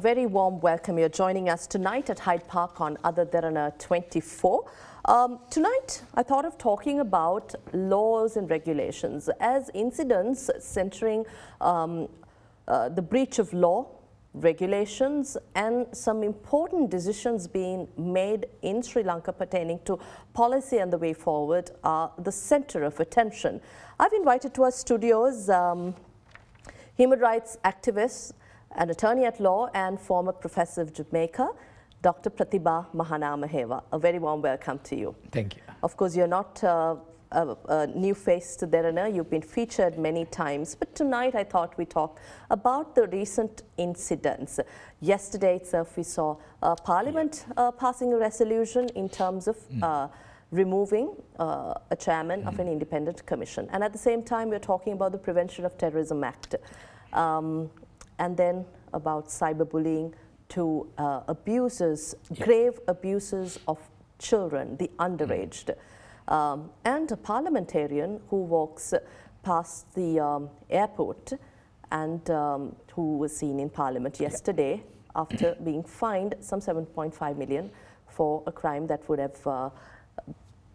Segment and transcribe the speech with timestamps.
[0.00, 0.98] very warm welcome.
[0.98, 4.64] You're joining us tonight at Hyde Park on Ada Derana 24.
[5.04, 11.26] Um, tonight, I thought of talking about laws and regulations as incidents centering
[11.60, 12.08] um,
[12.66, 13.88] uh, the breach of law,
[14.32, 19.98] regulations, and some important decisions being made in Sri Lanka pertaining to
[20.32, 23.60] policy and the way forward are the center of attention.
[23.98, 25.94] I've invited to our studios um,
[26.96, 28.32] human rights activist,
[28.76, 31.48] an attorney at law, and former professor of Jamaica,
[32.02, 32.30] Dr.
[32.30, 33.82] Prathiba Mahanamahewa.
[33.92, 35.14] A very warm welcome to you.
[35.32, 35.62] Thank you.
[35.82, 36.96] Of course, you're not uh,
[37.32, 39.14] a, a, new face to Derana.
[39.14, 40.74] You've been featured many times.
[40.74, 42.20] But tonight, I thought we talk
[42.50, 44.60] about the recent incidents.
[45.00, 50.10] Yesterday itself, we saw uh, Parliament uh, passing a resolution in terms of mm.
[50.50, 52.48] removing uh, a chairman mm.
[52.48, 53.68] of an independent commission.
[53.72, 56.56] And at the same time, we're talking about the Prevention of Terrorism Act.
[57.12, 57.70] Um,
[58.20, 60.12] and then about cyberbullying,
[60.50, 62.44] to uh, abuses, yeah.
[62.44, 63.78] grave abuses of
[64.18, 65.74] children, the underaged.
[66.28, 66.32] Mm.
[66.32, 68.94] Um, and a parliamentarian who walks
[69.42, 71.32] past the um, airport
[71.90, 75.20] and um, who was seen in parliament yesterday yeah.
[75.20, 77.70] after being fined some 7.5 million
[78.06, 79.70] for a crime that would have uh,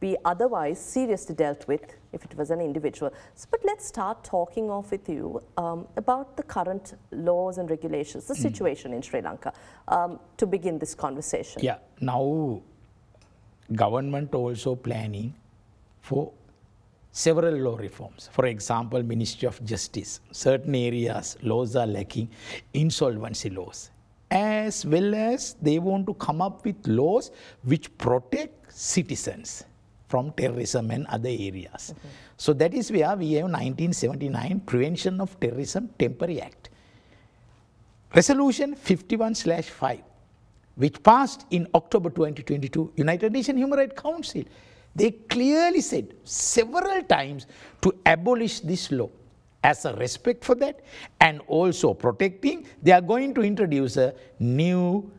[0.06, 3.12] be otherwise seriously dealt with if it was an individual.
[3.40, 8.26] So, but let's start talking off with you um, about the current laws and regulations,
[8.26, 8.46] the mm.
[8.48, 9.52] situation in Sri Lanka,
[9.88, 11.58] um, to begin this conversation.
[11.70, 11.78] Yeah,
[12.12, 12.62] now
[13.84, 15.34] government also planning
[16.02, 16.32] for
[17.12, 18.30] several law reforms.
[18.32, 22.30] For example, Ministry of Justice, certain areas laws are lacking,
[22.74, 23.90] insolvency laws,
[24.30, 27.32] as well as they want to come up with laws
[27.64, 29.64] which protect citizens
[30.08, 31.94] from terrorism and other areas.
[31.94, 32.08] Mm-hmm.
[32.38, 36.70] So that is where we have 1979 Prevention of Terrorism Temporary Act.
[38.14, 40.02] Resolution 51/5
[40.76, 44.44] which passed in October 2022 United Nations Human Rights Council
[44.96, 47.48] they clearly said several times
[47.82, 49.10] to abolish this law
[49.64, 50.82] as a respect for that
[51.20, 55.10] and also protecting they are going to introduce a new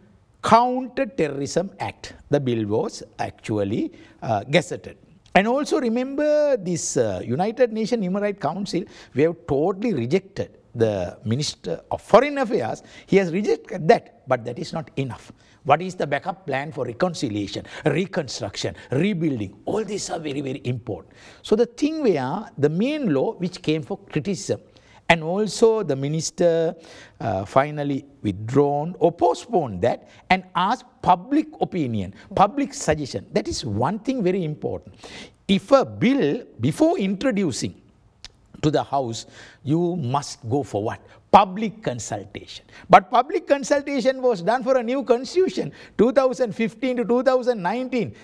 [0.46, 2.14] Counter-Terrorism Act.
[2.30, 3.90] The bill was actually
[4.22, 4.94] uh, gazetted.
[5.34, 8.84] And also remember this uh, United Nations Human Rights Council,
[9.14, 12.84] we have totally rejected the Minister of Foreign Affairs.
[13.06, 15.32] He has rejected that, but that is not enough.
[15.64, 19.52] What is the backup plan for reconciliation, reconstruction, rebuilding?
[19.64, 21.12] All these are very, very important.
[21.42, 24.60] So the thing where the main law which came for criticism
[25.08, 26.74] and also the minister
[27.20, 33.26] uh, finally withdrawn or postponed that and asked public opinion, public suggestion.
[33.32, 34.94] That is one thing very important.
[35.46, 37.80] If a bill, before introducing
[38.62, 39.26] to the house,
[39.62, 41.00] you must go for what?
[41.30, 42.64] Public consultation.
[42.90, 48.14] But public consultation was done for a new constitution, 2015 to 2019.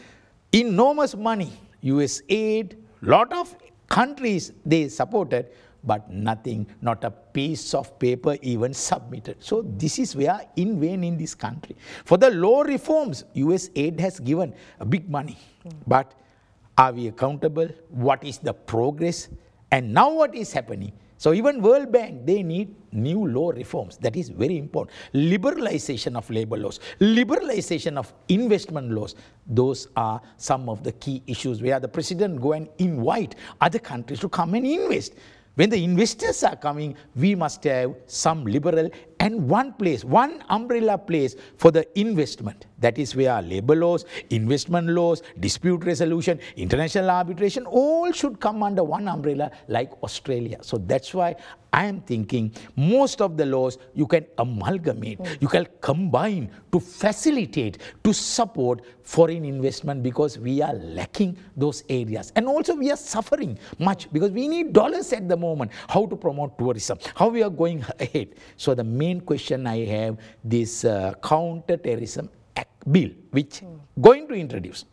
[0.53, 3.55] Enormous money, US aid, lot of
[3.89, 5.47] countries they supported
[5.85, 9.37] but nothing, not a piece of paper even submitted.
[9.41, 11.77] So this is where in vain in this country.
[12.05, 14.55] For the law reforms, US aid has given
[14.89, 15.39] big money.
[15.67, 15.73] Mm.
[15.87, 16.15] But
[16.79, 17.69] are we accountable?
[17.91, 19.29] What is the progress?
[19.71, 20.93] And now what is happening?
[21.23, 23.97] So even World Bank, they need new law reforms.
[23.99, 24.97] That is very important.
[25.15, 29.15] Liberalization of labor laws, liberalization of investment laws.
[29.47, 34.19] Those are some of the key issues where the president go and invite other countries
[34.19, 35.15] to come and invest.
[35.55, 38.89] When the investors are coming, we must have some liberal
[39.23, 42.67] and one place, one umbrella place for the investment.
[42.81, 48.83] That is where labor laws, investment laws, dispute resolution, international arbitration, all should come under
[48.83, 50.59] one umbrella like Australia.
[50.63, 51.37] So that's why
[51.73, 55.41] I am thinking most of the laws you can amalgamate, mm.
[55.41, 62.33] you can combine to facilitate, to support foreign investment because we are lacking those areas.
[62.37, 65.71] And also we are suffering much because we need dollars at the moment.
[65.89, 68.35] How to promote tourism, how we are going ahead.
[68.57, 72.29] So the main question I have this uh, counter-terrorism
[72.91, 73.79] bill which mm.
[74.01, 74.85] going to introduce.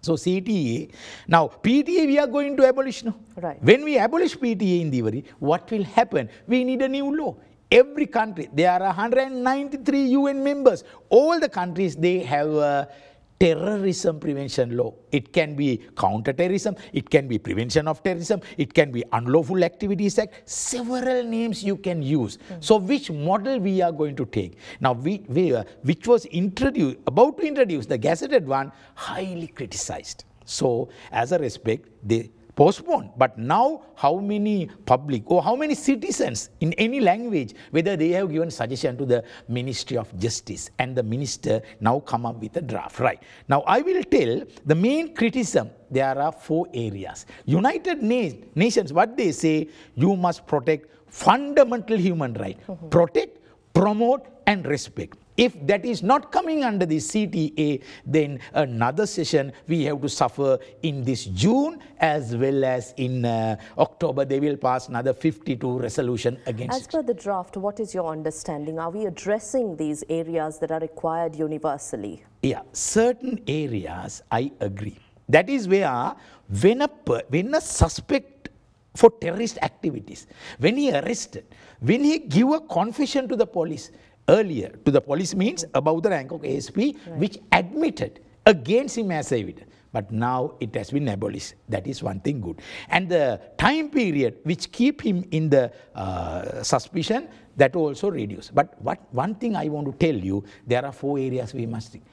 [0.00, 0.90] So CTA,
[1.26, 3.16] now PTA we are going to abolish now.
[3.36, 3.62] Right.
[3.62, 6.28] When we abolish PTA in Diwali, what will happen?
[6.46, 7.36] We need a new law.
[7.70, 10.84] Every country, there are 193 UN members.
[11.10, 12.88] All the countries, they have a
[13.38, 14.92] terrorism prevention law.
[15.12, 20.18] It can be counter-terrorism, it can be prevention of terrorism, it can be unlawful activities
[20.18, 22.38] act, several names you can use.
[22.50, 22.64] Mm.
[22.64, 24.58] So which model we are going to take?
[24.80, 30.24] Now, we, we uh, which was introduced, about to introduce, the gazetted one, highly criticized.
[30.44, 33.10] So as a respect, the postponed.
[33.16, 38.32] But now, how many public or how many citizens in any language, whether they have
[38.32, 42.60] given suggestion to the Ministry of Justice and the minister now come up with a
[42.60, 43.22] draft, right?
[43.48, 47.26] Now, I will tell the main criticism, there are four areas.
[47.46, 52.58] United Na- Nations, what they say, you must protect fundamental human right.
[52.66, 52.88] Mm-hmm.
[52.88, 53.38] Protect,
[53.72, 55.16] promote and respect.
[55.38, 60.58] If that is not coming under the CTA, then another session we have to suffer
[60.82, 64.24] in this June as well as in uh, October.
[64.24, 68.80] They will pass another 52 resolution against As per the draft, what is your understanding?
[68.80, 72.24] Are we addressing these areas that are required universally?
[72.42, 74.98] Yeah, certain areas I agree.
[75.28, 76.16] That is where
[76.60, 76.90] when a,
[77.28, 78.48] when a suspect
[78.96, 80.26] for terrorist activities,
[80.58, 81.44] when he arrested,
[81.78, 83.92] when he give a confession to the police
[84.28, 86.76] earlier, to the police means above the rank of ASP,
[87.16, 89.70] which admitted against him as evidence.
[89.90, 91.54] But now it has been abolished.
[91.68, 92.60] That is one thing good.
[92.90, 98.50] And the time period which keep him in the uh, suspicion, that also reduce.
[98.50, 101.92] But what one thing I want to tell you, there are four areas we must
[101.92, 102.04] think.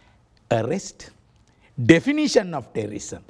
[0.51, 1.11] arrest,
[1.75, 3.23] definition of terrorism,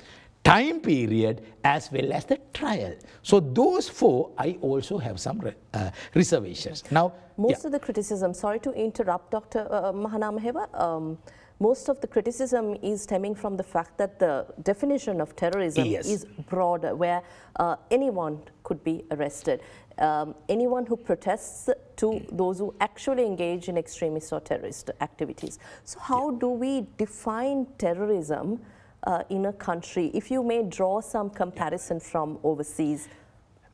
[0.45, 2.94] time period, as well as the trial.
[3.24, 6.83] So those four, I also have some re- uh, reservations.
[6.92, 9.68] Now, Most of the criticism, sorry to interrupt, Dr.
[9.69, 11.18] Uh, Mahanamahewa, um,
[11.59, 16.06] most of the criticism is stemming from the fact that the definition of terrorism Yes.
[16.07, 17.21] is broader, where
[17.59, 19.59] uh, anyone could be arrested.
[19.97, 25.59] Um, anyone who protests to those who actually engage in extremist or terrorist activities.
[25.86, 28.59] So, how do we define terrorism
[29.06, 30.12] uh, in a country?
[30.13, 33.07] If you may draw some comparison from overseas.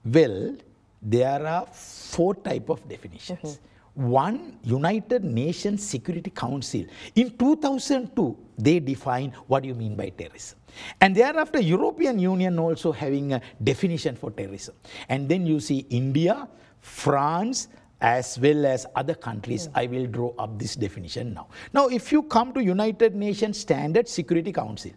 [0.03, 0.55] Well,
[1.01, 3.59] there are four type of definitions.
[3.93, 6.85] One, United Nations Security Council.
[7.15, 10.57] In 2002, they define what you mean by terrorism.
[11.01, 14.75] And thereafter, European Union also having a definition for terrorism.
[15.09, 16.47] And then you see India,
[16.79, 17.67] France,
[17.99, 21.47] as well as other countries, I will draw up this definition now.
[21.73, 24.91] Now, if you come to United Nations Standard Security Council,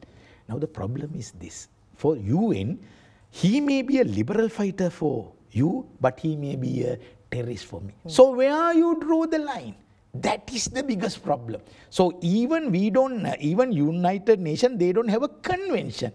[0.49, 1.69] now the problem is this.
[1.95, 2.79] For UN,
[3.31, 6.99] he may be a liberal fighter for you, but he may be a
[7.31, 7.95] terrorist for me.
[8.07, 9.77] So where you draw the line?
[10.15, 11.61] That is the biggest problem.
[11.91, 16.13] So even we don't, even United Nations, they don't have a convention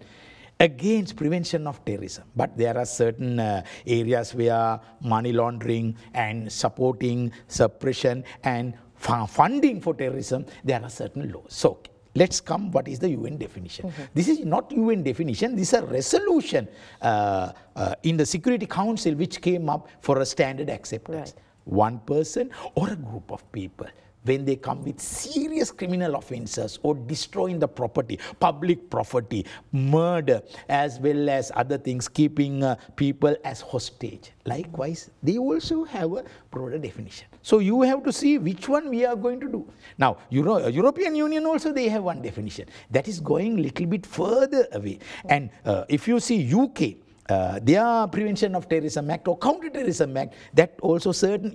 [0.58, 2.24] against prevention of terrorism.
[2.36, 9.94] But there are certain uh, areas where money laundering and supporting suppression and funding for
[9.94, 11.46] terrorism, there are certain laws.
[11.48, 11.80] So
[12.14, 13.92] let's come what is the UN definition.
[14.14, 16.68] This is not UN definition, this is a resolution
[17.02, 21.34] uh, uh, in the Security Council which came up for a standard acceptance.
[21.34, 21.44] Right.
[21.64, 23.86] One person or a group of people
[24.24, 30.98] when they come with serious criminal offenses or destroying the property, public property, murder, as
[30.98, 34.32] well as other things, keeping uh, people as hostage.
[34.44, 37.26] Likewise, they also have a broader definition.
[37.42, 39.66] So you have to see which one we are going to do.
[39.98, 44.66] Now, Euro- European Union also they have one definition that is going little bit further
[44.72, 44.98] away.
[45.28, 46.96] And uh, if you see UK,
[47.30, 51.52] uh, their prevention of terrorism act or counter-terrorism act that also certain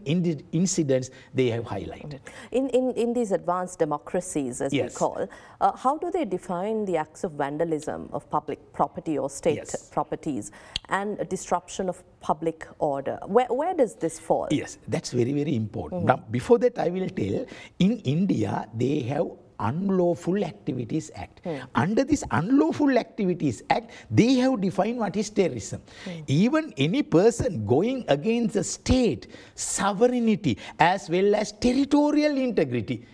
[0.51, 2.19] incidents they have highlighted
[2.51, 4.93] In, in, in these advanced democracies, as Yes.
[4.93, 5.27] we call,
[5.61, 9.89] uh, how do they define the acts of vandalism of public property or state Yes.
[9.89, 10.51] properties
[10.89, 13.17] and a disruption of public order?
[13.25, 14.47] Where, where does this fall?
[14.51, 17.35] yes that's very very important now before that i will tell
[17.79, 19.27] in india they have
[19.59, 21.41] unlawful activities act.
[21.43, 21.57] Hmm.
[21.73, 25.81] Under this unlawful activities act they have defined what is terrorism.
[26.03, 26.21] Hmm.
[26.27, 33.05] Even any person going against the state sovereignty as well as territorial integrity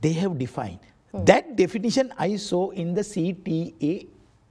[0.00, 0.80] they have defined.
[1.12, 1.24] Hmm.
[1.24, 4.06] That definition i saw in the cta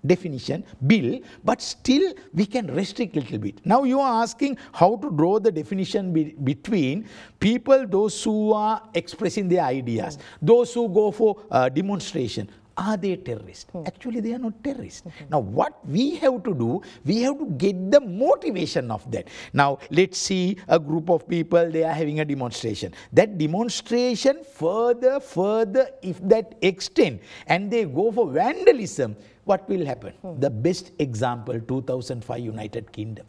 [0.05, 3.65] definition bill but still we can restrict little bit.
[3.65, 7.07] Now you are asking how to draw the definition be- between
[7.39, 12.49] people those who are expressing their ideas those who go for uh, demonstration.
[12.77, 17.21] Are they terrorists actually they are not terrorists now what we have to do we
[17.23, 19.27] have to get the motivation of that.
[19.51, 22.93] Now let's see a group of people they are having a demonstration.
[23.11, 29.17] That demonstration further further if that extend and they go for vandalism
[29.49, 30.13] what will happen?
[30.39, 33.25] The best example 2005 United Kingdom.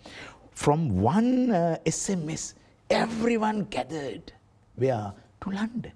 [0.53, 2.55] From one uh, SMS,
[2.91, 4.33] everyone gathered
[4.77, 5.13] where?
[5.43, 5.93] To London.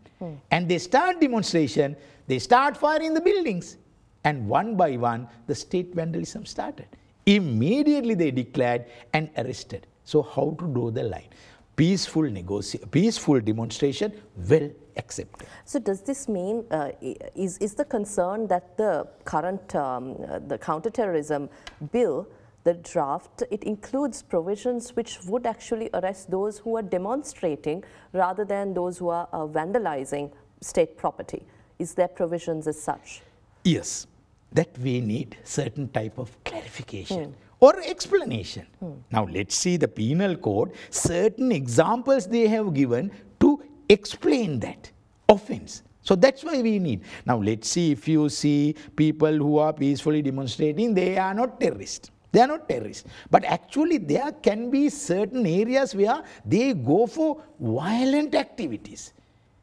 [0.51, 3.77] And they start demonstration, they start firing the buildings.
[4.25, 6.87] And one by one, the state vandalism started.
[7.27, 9.87] Immediately they declared and arrested.
[10.05, 11.29] So how to draw the line?
[11.77, 14.13] Peaceful negotiation, peaceful demonstration,
[14.49, 15.49] well accepted.
[15.65, 16.91] So does this mean, uh,
[17.35, 21.51] is, is the concern that the current, um, uh, the counterterrorism
[21.93, 22.29] bill
[22.65, 28.73] the draft, it includes provisions which would actually arrest those who are demonstrating rather than
[28.73, 31.45] those who are uh, vandalizing state property.
[31.79, 33.21] Is there provisions as such?
[33.65, 34.07] Yes,
[34.53, 38.67] that we need certain type of clarification or explanation.
[39.11, 44.91] Now let's see the penal code, certain examples they have given to explain that
[45.29, 45.83] offense.
[46.03, 47.01] So that's why we need.
[47.25, 52.11] Now let's see if you see people who are peacefully demonstrating, they are not terrorists.
[52.33, 53.09] They are not terrorists.
[53.31, 59.13] But actually there can be certain areas where they go for violent activities.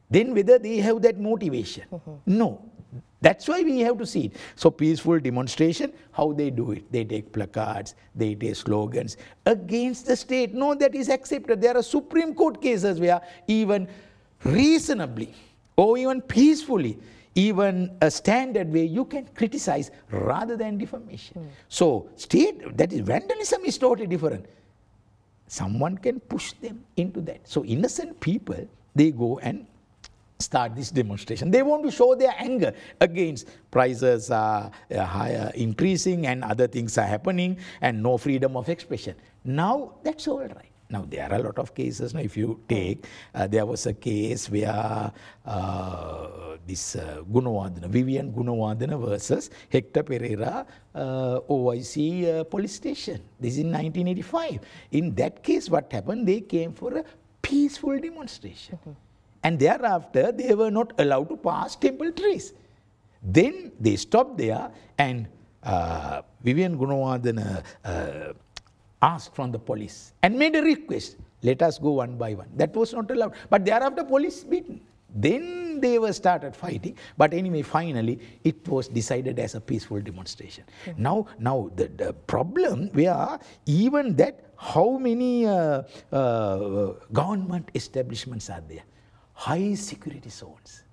[0.10, 1.84] Then whether they have that motivation.
[1.94, 2.14] Mm-hmm.
[2.26, 2.71] No.
[3.22, 4.36] That's why we have to see it.
[4.56, 6.92] So peaceful demonstration, how they do it.
[6.92, 10.56] They take placards, they take slogans against the state.
[10.56, 11.62] No, that is accepted.
[11.62, 13.88] There are Supreme Court cases where even
[14.44, 15.36] reasonably
[15.76, 16.98] or even peacefully,
[17.36, 21.42] even a standard way you can criticize rather than defamation.
[21.42, 21.48] Hmm.
[21.70, 24.48] So state, that is vandalism is totally different.
[25.48, 27.48] Someone can push them into that.
[27.48, 29.68] So innocent people, they go and
[30.42, 31.52] start this demonstration.
[31.52, 36.98] They want to show their anger against prices are uh, higher, increasing and other things
[36.98, 39.16] are happening and no freedom of expression.
[39.44, 40.72] Now that's all right.
[40.92, 42.14] Now there are a lot of cases.
[42.14, 45.12] Now if you take, uh, there was a case where
[45.46, 46.28] uh,
[46.68, 51.96] this uh, Gunawardena, Vivian Gunawardena versus Hector Pereira uh, OIC
[52.28, 53.22] uh, police station.
[53.40, 54.60] This is in 1985.
[54.92, 56.28] In that case, what happened?
[56.28, 57.06] They came for a
[57.42, 58.78] peaceful demonstration.
[59.44, 62.54] And thereafter, they were not allowed to pass temple trees.
[63.24, 65.28] Then they stopped there and
[65.64, 68.34] uh, Vivian Gunawardena uh,
[69.02, 72.48] asked from the police and made a request, let us go one by one.
[72.56, 73.34] That was not allowed.
[73.50, 74.82] But thereafter, police beaten.
[75.14, 76.98] Then they were started fighting.
[77.18, 80.64] But anyway, finally, it was decided as a peaceful demonstration.
[80.98, 85.82] Now, now the, the problem where even that, how many uh,
[86.12, 88.84] uh, government establishments are there?
[89.34, 90.84] High security zones.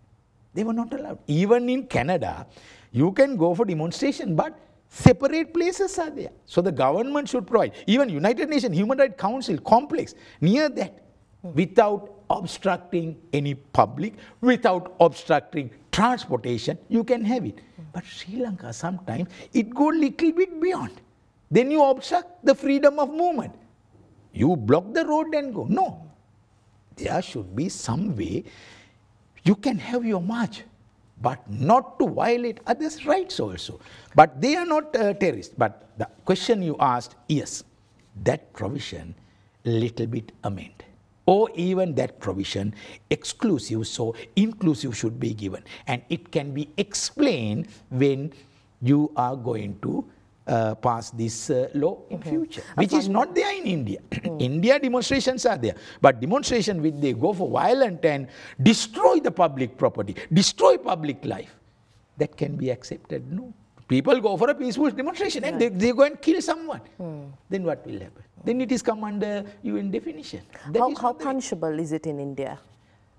[0.55, 1.19] They were not allowed.
[1.27, 2.47] Even in Canada,
[2.91, 6.31] you can go for demonstration, but separate places are there.
[6.47, 7.73] So the government should provide.
[7.87, 11.05] Even United Nations Human Rights Council complex near that,
[11.43, 17.61] without obstructing any public, without obstructing transportation, you can have it.
[17.93, 21.01] But Sri Lanka sometimes it go little bit beyond.
[21.51, 23.55] Then you obstruct the freedom of movement.
[24.33, 25.65] You block the road and go.
[25.65, 26.08] No,
[26.99, 28.45] there should be some way
[29.45, 30.65] you can have your march,
[31.23, 33.81] but not to violate others' rights also.
[34.15, 35.55] But they are not uh, terrorists.
[35.57, 37.65] But the question you asked, yes,
[38.25, 39.15] that provision
[39.65, 40.85] little bit amend.
[41.27, 42.75] Or even that provision
[43.11, 45.63] exclusive, so inclusive should be given.
[45.87, 48.33] And it can be explained when
[48.81, 50.05] you are going to
[50.49, 54.01] uh, pass this uh, law in future, which is not there in India.
[54.39, 58.29] India demonstrations are there, but demonstration which they go for violent and
[58.63, 61.55] destroy the public property, destroy public life,
[62.17, 63.31] that can be accepted.
[63.33, 63.53] No.
[63.87, 66.81] People go for a peaceful demonstration and they, they go and kill someone.
[67.49, 68.23] Then what will happen?
[68.45, 70.43] Then it is come under UN definition.
[70.73, 72.59] That How, how punishable is it in India?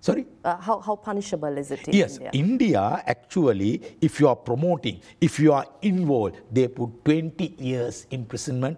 [0.01, 0.25] Sorry?
[0.44, 2.29] Uh, how, how punishable is it in Yes, India?
[2.34, 8.77] India actually, if you are promoting, if you are involved, they put 20 years imprisonment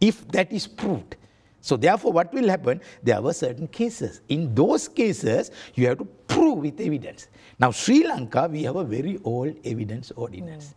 [0.00, 1.16] if that is proved.
[1.60, 2.80] So therefore, what will happen?
[3.02, 4.20] There were certain cases.
[4.28, 7.28] In those cases, you have to prove with evidence.
[7.58, 10.74] Now, Sri Lanka, we have a very old evidence ordinance.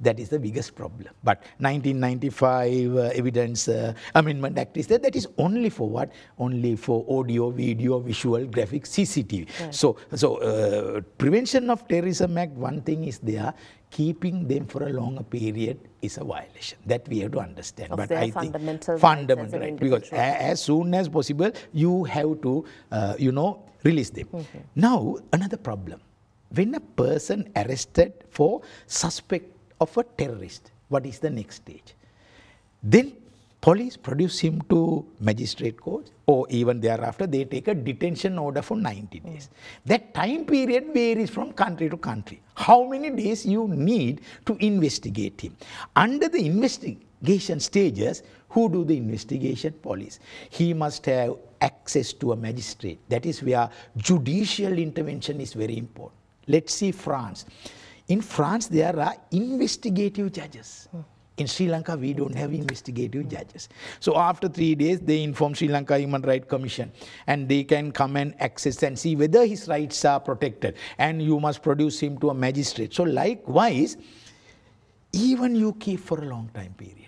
[0.00, 1.08] That is the biggest problem.
[1.24, 4.98] But 1995 uh, Evidence uh, Amendment Act is there.
[4.98, 6.12] That is only for what?
[6.38, 9.72] Only for audio, video, visual, graphic, CCTV.
[9.72, 13.54] So, so uh, Prevention of Terrorism Act, one thing is there.
[13.88, 16.76] Keeping them for a longer period is a violation.
[16.84, 17.92] That we have to understand.
[17.92, 18.52] Of but I think
[18.98, 24.28] fundamental right, because as soon as possible you have to, uh, you know, release them.
[24.74, 26.00] Now another problem:
[26.50, 31.94] when a person arrested for suspect of a terrorist, what is the next stage?
[32.82, 33.12] Then
[33.60, 38.76] police produce him to magistrate court or even thereafter they take a detention order for
[38.76, 39.46] 90 days.
[39.46, 39.88] Hmm.
[39.88, 42.40] That time period varies from country to country.
[42.54, 45.56] How many days you need to investigate him.
[45.94, 49.74] Under the investigation stages, who do the investigation?
[49.82, 50.18] Police.
[50.48, 52.98] He must have access to a magistrate.
[53.08, 56.20] That is where judicial intervention is very important.
[56.46, 57.44] Let's see France.
[58.08, 60.88] In France, there are investigative judges.
[61.38, 63.68] In Sri Lanka, we don't have investigative judges.
[64.00, 66.90] So after three days, they inform Sri Lanka Human Rights Commission
[67.26, 70.76] and they can come and access and see whether his rights are protected.
[70.96, 72.94] And you must produce him to a magistrate.
[72.94, 73.98] So likewise,
[75.12, 77.06] even you keep for a long time period.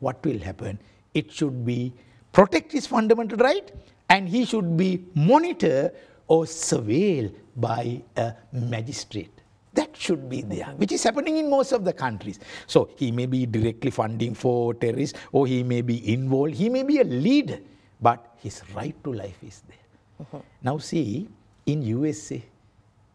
[0.00, 0.78] what will happen?
[1.14, 1.92] It should be
[2.32, 3.70] protect his fundamental right
[4.08, 5.92] and he should be monitored
[6.26, 9.39] or surveilled by a magistrate.
[9.74, 12.40] That should be there, which is happening in most of the countries.
[12.66, 16.82] So he may be directly funding for terrorists or he may be involved, he may
[16.82, 17.58] be a leader,
[18.00, 19.76] but his right to life is there.
[20.20, 20.40] Uh-huh.
[20.62, 21.28] Now see,
[21.66, 22.42] in USA,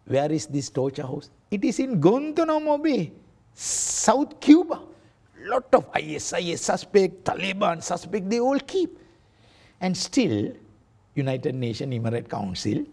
[0.06, 1.30] where is this torture house?
[1.52, 3.12] It is in Guantanamo Bay,
[3.54, 4.82] South Cuba.
[5.48, 8.98] Lot of ISIS suspect, Taliban suspect, they all keep.
[9.82, 10.54] And still,
[11.14, 12.86] United Nations Rights Council,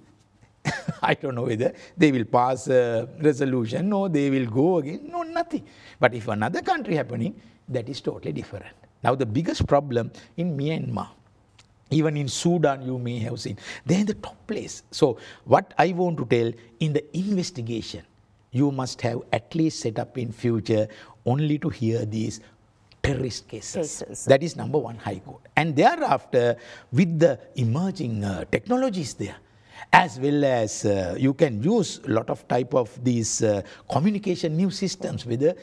[1.02, 5.08] I don't know whether they will pass a resolution or they will go again.
[5.10, 5.66] No, nothing.
[5.98, 7.34] But if another country happening,
[7.68, 8.66] that is totally different.
[9.02, 11.08] Now the biggest problem in Myanmar,
[11.90, 14.82] even in Sudan, you may have seen, they're in the top place.
[14.90, 18.02] So what I want to tell, in the investigation,
[18.52, 20.86] you must have at least set up in future
[21.26, 22.40] only to hear these
[23.02, 23.98] terrorist cases.
[24.00, 24.24] Cases.
[24.26, 25.40] That is number one, High Court.
[25.56, 26.56] And thereafter,
[26.92, 29.36] with the emerging uh, technologies there,
[29.92, 34.56] as well as uh, you can use a lot of type of these uh, communication
[34.56, 35.54] new systems, whether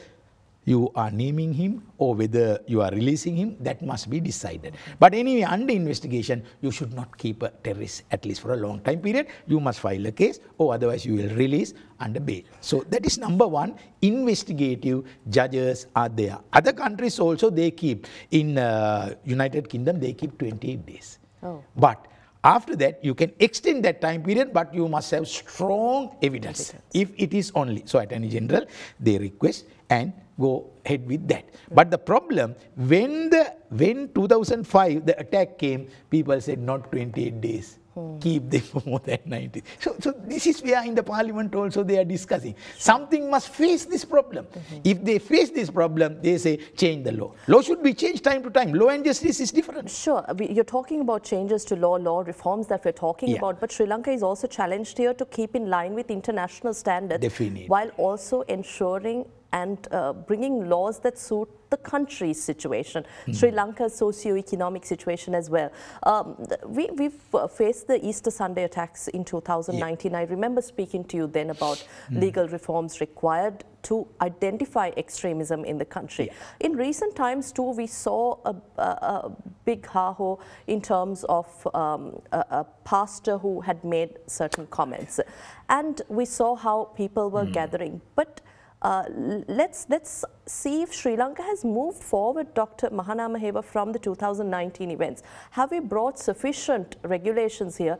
[0.64, 4.76] you are naming him or whether you are releasing him, that must be decided.
[4.98, 8.80] But anyway, under investigation, you should not keep a terrorist at least for a long
[8.80, 9.28] time period.
[9.46, 12.42] You must file a case or otherwise you will release under bail.
[12.60, 16.38] So that is number one, investigative judges are there.
[16.52, 21.18] Other countries also, they keep, in uh, United Kingdom, they keep 28 days.
[21.42, 21.64] Oh.
[21.76, 22.06] But
[22.42, 26.72] after that, you can extend that time period, but you must have strong evidence.
[26.94, 28.64] If it is only, so Attorney General,
[28.98, 31.44] they request and go ahead with that.
[31.70, 37.79] But the problem, when the when 2005 the attack came, people said not 28 days.
[37.96, 38.18] Oh.
[38.20, 39.64] Keep them for more than 90.
[39.80, 42.54] So, so this is where in the parliament also they are discussing.
[42.78, 44.46] Something must face this problem.
[44.46, 44.80] Mm-hmm.
[44.84, 47.34] If they face this problem, they say change the law.
[47.48, 48.72] Law should be changed time to time.
[48.72, 49.90] Law and justice is different.
[49.90, 53.38] Sure, you're talking about changes to law, law reforms that we're talking Yeah.
[53.38, 57.22] about, but Sri Lanka is also challenged here to keep in line with international standards
[57.22, 57.66] Definitely.
[57.66, 63.32] while also ensuring and uh, bringing laws that suit the country's situation, Hmm.
[63.32, 65.70] Sri Lanka's socio-economic situation as well.
[66.02, 66.36] Um,
[66.66, 70.14] we, we've uh, faced the Easter Sunday attacks in 2019.
[70.16, 72.18] I remember speaking to you then about Hmm.
[72.18, 76.30] legal reforms required to identify extremism in the country.
[76.58, 79.32] In recent times, too, we saw a, a, a
[79.64, 85.20] big ha-ho in terms of um, a, a pastor who had made certain comments.
[85.68, 88.00] And we saw how people were gathering.
[88.16, 88.40] But
[88.82, 89.04] uh,
[89.46, 92.88] let's let's see if Sri Lanka has moved forward, Dr.
[92.88, 95.22] Mahanamahewa, from the 2019 events.
[95.50, 97.98] Have we brought sufficient regulations here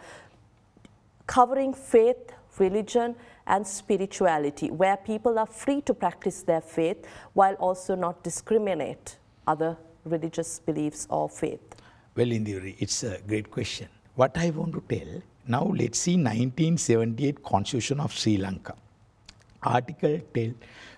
[1.26, 3.14] covering faith, religion,
[3.46, 9.16] and spirituality, where people are free to practice their faith while also not discriminate
[9.46, 11.60] other religious beliefs or faith?
[12.16, 13.88] Well, Indiri, it's a great question.
[14.14, 18.74] What I want to tell, now let's see 1978 Constitution of Sri Lanka.
[19.62, 20.55] Article 10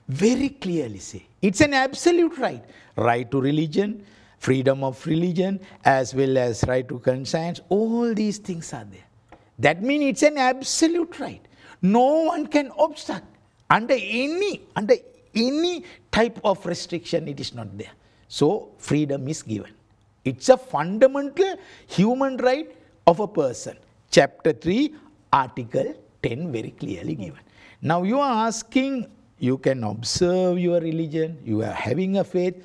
[0.08, 2.64] very clearly say it's an absolute right.
[2.96, 4.04] Right to religion,
[4.38, 9.06] freedom of religion, as well as right to conscience, all these things are there.
[9.58, 11.40] That means it's an absolute right.
[11.80, 13.26] No one can obstruct
[13.70, 14.94] under any under
[15.34, 17.28] any type of restriction.
[17.28, 17.92] It is not there.
[18.28, 19.72] So freedom is given.
[20.24, 22.70] It's a fundamental human right
[23.06, 23.76] of a person.
[24.10, 24.94] Chapter 3,
[25.32, 27.40] Article 10, very clearly given.
[27.80, 32.64] Now you are asking, you can observe your religion, you are having a faith,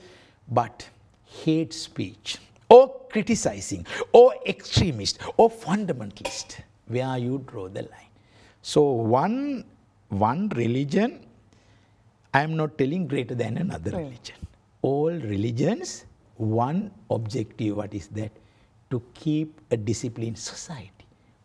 [0.49, 0.87] but
[1.25, 2.37] hate speech
[2.69, 8.11] or criticizing or extremist or fundamentalist, where you draw the line.
[8.61, 9.65] So one,
[10.09, 11.25] one religion,
[12.33, 14.35] I am not telling greater than another religion.
[14.81, 18.31] All religions, one objective, what is that?
[18.91, 20.96] To keep a disciplined society.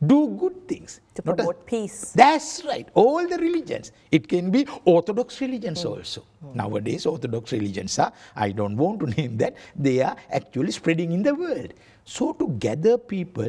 [0.04, 1.00] Do good things.
[1.14, 2.12] To not a- promote peace.
[2.14, 2.88] that's right.
[2.94, 3.92] All the religions.
[4.10, 6.24] It can be Orthodox religions also.
[6.54, 11.22] Nowadays, Orthodox religions are, I don't want to name that, they are actually spreading in
[11.22, 11.72] the world.
[12.04, 13.48] So, to gather people,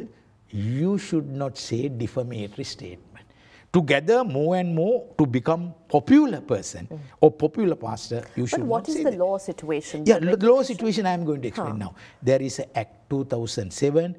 [0.52, 3.26] you should not say defamatory statement.
[3.74, 6.88] To gather more and more to become popular person
[7.20, 9.18] or popular pastor, you should But what is the that.
[9.18, 10.04] law situation?
[10.06, 11.96] Yeah, The law situation I am going to explain now.
[12.22, 14.16] There is a Act 2007,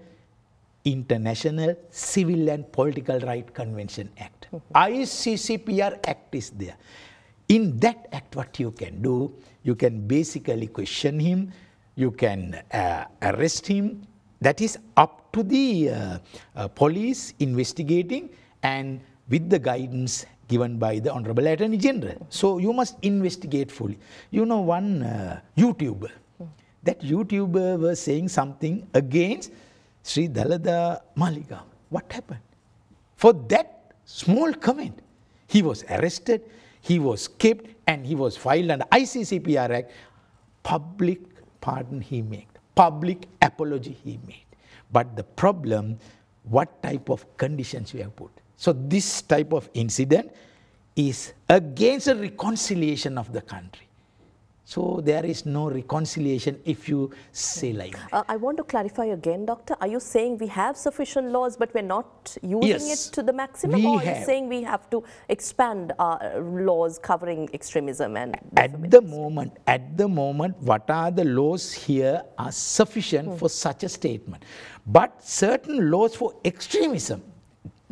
[0.84, 4.48] International Civil and Political Right Convention Act.
[4.74, 6.76] ICCPR Act is there.
[7.48, 11.52] In that act, what you can do, you can basically question him,
[11.94, 14.06] you can uh, arrest him.
[14.40, 16.18] That is up to the uh,
[16.56, 18.30] uh, police investigating
[18.62, 22.26] and with the guidance given by the Honorable Attorney General.
[22.28, 23.98] So you must investigate fully.
[24.30, 26.10] You know, one uh, YouTuber,
[26.82, 29.50] that YouTuber was saying something against
[30.04, 31.64] Sri Dalada Malika.
[31.88, 32.40] What happened?
[33.16, 35.00] For that small comment,
[35.48, 36.42] he was arrested,
[36.80, 39.90] he was kept, and he was filed under ICCPR Act.
[40.62, 41.20] Public
[41.60, 44.44] pardon he made, public apology he made.
[44.92, 45.98] But the problem,
[46.44, 48.30] what type of conditions we have put.
[48.56, 50.30] So this type of incident
[50.94, 53.88] is against the reconciliation of the country.
[54.66, 58.08] So there is no reconciliation if you say like that.
[58.14, 59.76] Uh, I want to clarify again, Doctor.
[59.80, 63.32] Are you saying we have sufficient laws, but we're not using Yes, it to the
[63.34, 63.78] maximum?
[63.78, 64.24] we or are you have.
[64.24, 70.08] saying we have to expand our laws covering extremism and At the moment, at the
[70.08, 73.36] moment, what are the laws here are sufficient Hmm.
[73.36, 74.44] for such a statement.
[74.86, 77.22] But certain laws for extremism,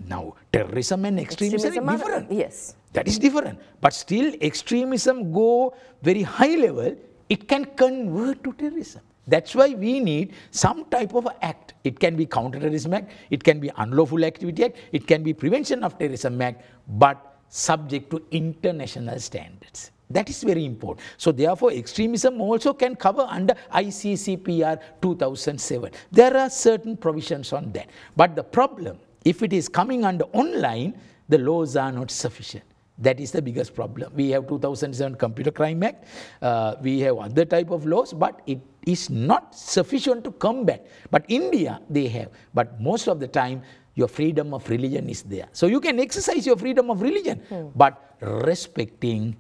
[0.09, 2.33] now terrorism and extremism, Extremism are- different.
[2.33, 2.75] yes.
[2.93, 3.59] That is different.
[3.81, 6.95] But still, extremism go very high level,
[7.29, 9.01] it can convert to terrorism.
[9.27, 11.75] That's why we need some type of act.
[11.85, 15.85] It can be counterterrorism act, it can be unlawful activity act, it can be prevention
[15.85, 19.91] of terrorism act, but subject to international standards.
[20.11, 21.07] That is very important.
[21.17, 25.91] So therefore, extremism also can cover under ICCPR 2007.
[26.11, 27.89] There are certain provisions on that.
[28.17, 30.95] But the problem, if it is coming under online,
[31.29, 32.65] the laws are not sufficient.
[32.99, 34.13] That is the biggest problem.
[34.15, 36.05] We have 2007 Computer Crime Act.
[36.41, 40.87] Uh, we have other type of laws, but it is not sufficient to combat.
[41.11, 42.31] But India, they have.
[42.55, 43.63] But most of the time,
[43.95, 45.49] your freedom of religion is there.
[45.53, 47.43] So you can exercise your freedom of religion,
[47.75, 49.37] but respecting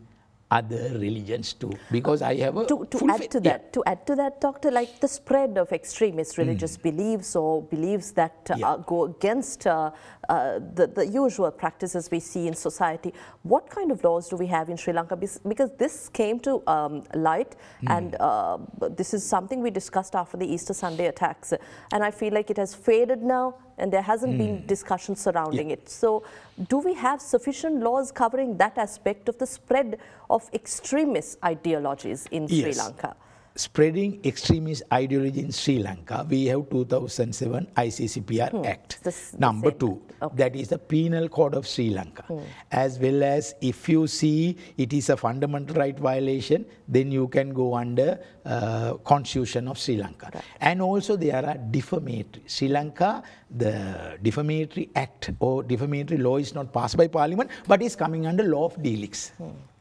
[0.59, 1.73] other religions too.
[1.91, 3.53] Because I have a to, to add faith- to yeah.
[3.53, 8.09] that, to add to that, doctor, like the spread of extremist religious beliefs or beliefs
[8.21, 8.57] that uh.
[8.62, 8.77] Yeah.
[8.87, 9.91] go against uh,
[10.29, 13.11] uh, the, the usual practices we see in society.
[13.53, 15.17] What kind of laws do we have in Sri Lanka?
[15.53, 17.93] Because this came to um, light, Hmm.
[17.97, 18.59] and uh,
[19.01, 21.53] this is something we discussed after the Easter Sunday attacks,
[21.93, 23.47] and I feel like it has faded now.
[23.83, 24.38] And there hasn't Hmm.
[24.42, 25.88] been discussion surrounding it.
[25.88, 26.23] So,
[26.68, 29.99] do we have sufficient laws covering that aspect of the spread
[30.31, 33.16] of extremist ideologies in Sri Lanka?
[33.55, 38.95] Spreading extremist ideology in Sri Lanka, we have 2007 ICCPR Act.
[38.95, 39.05] Hmm.
[39.05, 40.01] This- Number two.
[40.23, 40.37] Okay.
[40.37, 42.23] that is the Penal Code of Sri Lanka.
[42.23, 42.38] Hmm.
[42.71, 47.53] As well as if you see it is a fundamental right violation, then you can
[47.53, 50.31] go under uh, Constitution of Sri Lanka.
[50.61, 52.45] And also there are defamatory.
[52.47, 57.97] Sri Lanka, the defamatory act or defamatory law is not passed by parliament, but is
[57.97, 59.33] coming under law of delicts.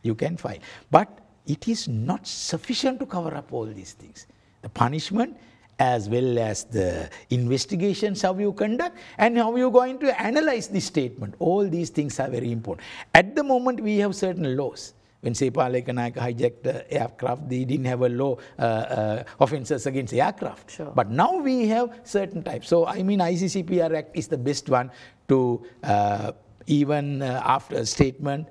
[0.04, 0.58] You can file.
[0.90, 4.28] But it is not sufficient to cover up all these things.
[4.62, 5.38] The punishment
[5.80, 10.80] as well as the investigations how you conduct and how you're going to analyze the
[10.80, 11.34] statement.
[11.40, 12.86] All these things are very important.
[13.16, 14.94] At the moment, we have certain laws.
[15.22, 20.14] When Sepala Ekanayake hijacked the aircraft, they didn't have a law uh, uh, offences against
[20.14, 20.72] aircraft.
[20.72, 20.92] Sure.
[20.96, 22.68] But now we have certain types.
[22.68, 24.92] So I mean, ICCPR Act is the best one
[25.30, 26.32] to uh,
[26.66, 28.48] even uh, after a statement,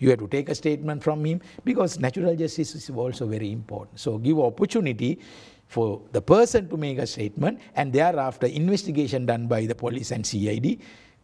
[0.00, 4.00] you have to take a statement from him because natural justice is also very important.
[4.00, 5.20] So give opportunity
[5.68, 10.26] for the person to make a statement and thereafter investigation done by the police and
[10.26, 10.80] CID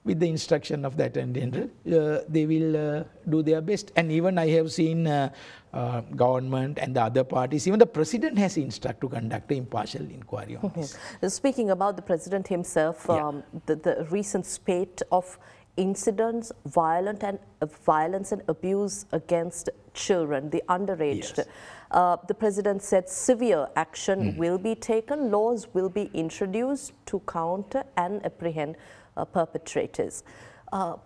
[0.07, 3.91] with the instruction of the Attorney General, uh, they will uh, do their best.
[3.97, 5.31] And even I have seen uh,
[5.75, 10.03] uh, government and the other parties, even the president has instructed to conduct an impartial
[10.03, 10.97] inquiry on this.
[11.21, 13.27] Uh, Speaking about the president himself, Yeah.
[13.27, 15.39] um, the, the recent spate of
[15.77, 21.39] incidents, violent and uh, violence and abuse against children, the underaged.
[21.39, 21.49] Yes.
[21.91, 24.39] Uh, the president said severe action Hmm.
[24.39, 28.77] will be taken, laws will be introduced to counter and apprehend
[29.17, 30.25] uh, perpetrators.
[30.73, 30.97] Uh,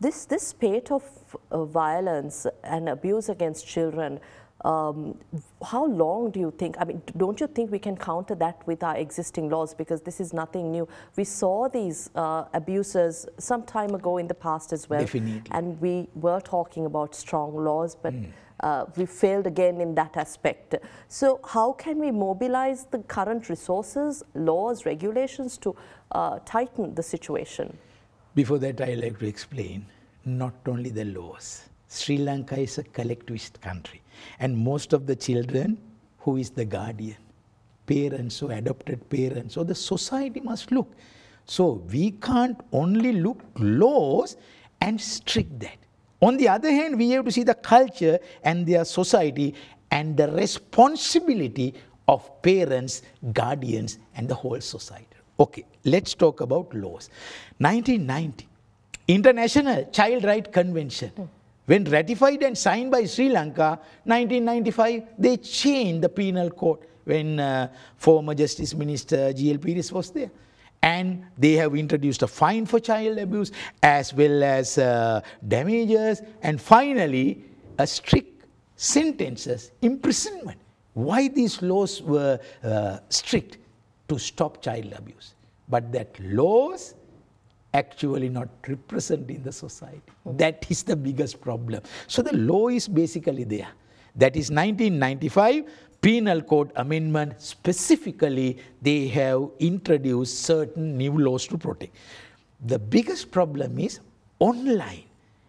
[0.00, 1.02] this this spate of
[1.50, 4.18] uh, violence and abuse against children
[4.64, 5.18] um,
[5.64, 8.82] how long do you think i mean don't you think we can counter that with
[8.82, 9.74] our existing laws?
[9.74, 10.88] Because this is nothing new.
[11.16, 15.00] We saw these uh, abuses some time ago in the past as well.
[15.00, 15.42] Definitely.
[15.50, 18.14] and we were talking about strong laws but
[18.60, 20.76] uh, we failed again in that aspect.
[21.08, 25.74] So how can we mobilize the current resources laws regulations to
[26.12, 27.76] uh, tighten the situation?
[28.34, 29.86] Before that, I like to explain
[30.24, 31.68] not only the laws.
[31.88, 34.00] Sri Lanka is a collectivist country,
[34.38, 35.78] and most of the children,
[36.18, 37.16] who is the guardian,
[37.86, 40.92] parents or adopted parents, So the society must look.
[41.44, 44.36] So we can't only look laws
[44.80, 45.76] and strict that.
[46.20, 49.54] On the other hand, we have to see the culture and their society
[49.90, 51.74] and the responsibility
[52.06, 55.06] of parents, guardians, and the whole society.
[55.40, 57.10] Okay, let's talk about laws.
[57.58, 58.48] 1990,
[59.08, 61.10] International Child Right Convention
[61.66, 67.68] When ratified and signed by Sri Lanka, 1995, they changed the penal code when uh,
[67.96, 69.58] former Justice Minister G.L.
[69.58, 70.30] Peiris was there.
[70.82, 76.60] And they have introduced a fine for child abuse as well as uh, damages and
[76.60, 77.44] finally
[77.78, 78.44] a strict
[78.74, 80.58] sentences, imprisonment.
[80.94, 83.58] Why these laws were uh, strict?
[84.08, 85.34] To stop child abuse.
[85.68, 86.94] But that laws
[87.74, 90.02] actually not represented in the society.
[90.26, 91.82] That is the biggest problem.
[92.06, 93.68] So the law is basically there.
[94.16, 95.64] That is 1995
[96.02, 97.40] Penal Code Amendment.
[97.40, 101.94] Specifically, they have introduced certain new laws to protect.
[102.64, 104.00] The biggest problem is
[104.38, 105.04] online.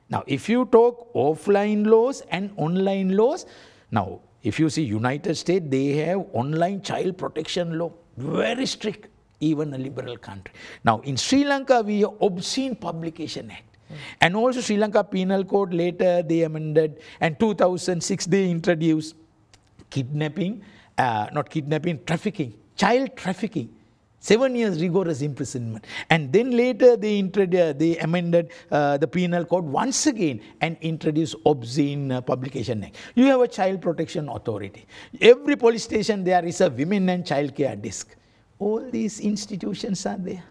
[0.10, 3.46] Now, if you talk offline laws and online laws,
[3.92, 9.10] now if you see United States, they have online child protection law, very strict
[9.44, 10.54] even a liberal country.
[10.84, 13.66] Now, in Sri Lanka, we have Obscene Publication Act.
[14.22, 19.16] And also Sri Lanka Penal Code later they amended and 2006 they introduced
[19.90, 20.64] kidnapping,
[20.98, 23.70] uh, not kidnapping, trafficking, child trafficking.
[24.20, 25.86] Seven years rigorous imprisonment.
[26.10, 31.36] And then later they, introduced, they amended uh, the penal code once again and introduced
[31.46, 32.96] obscene uh, publication act.
[33.16, 34.86] You have a child protection authority.
[35.20, 38.16] Every police station there is a women and child care desk
[38.64, 40.44] all these institutions are there.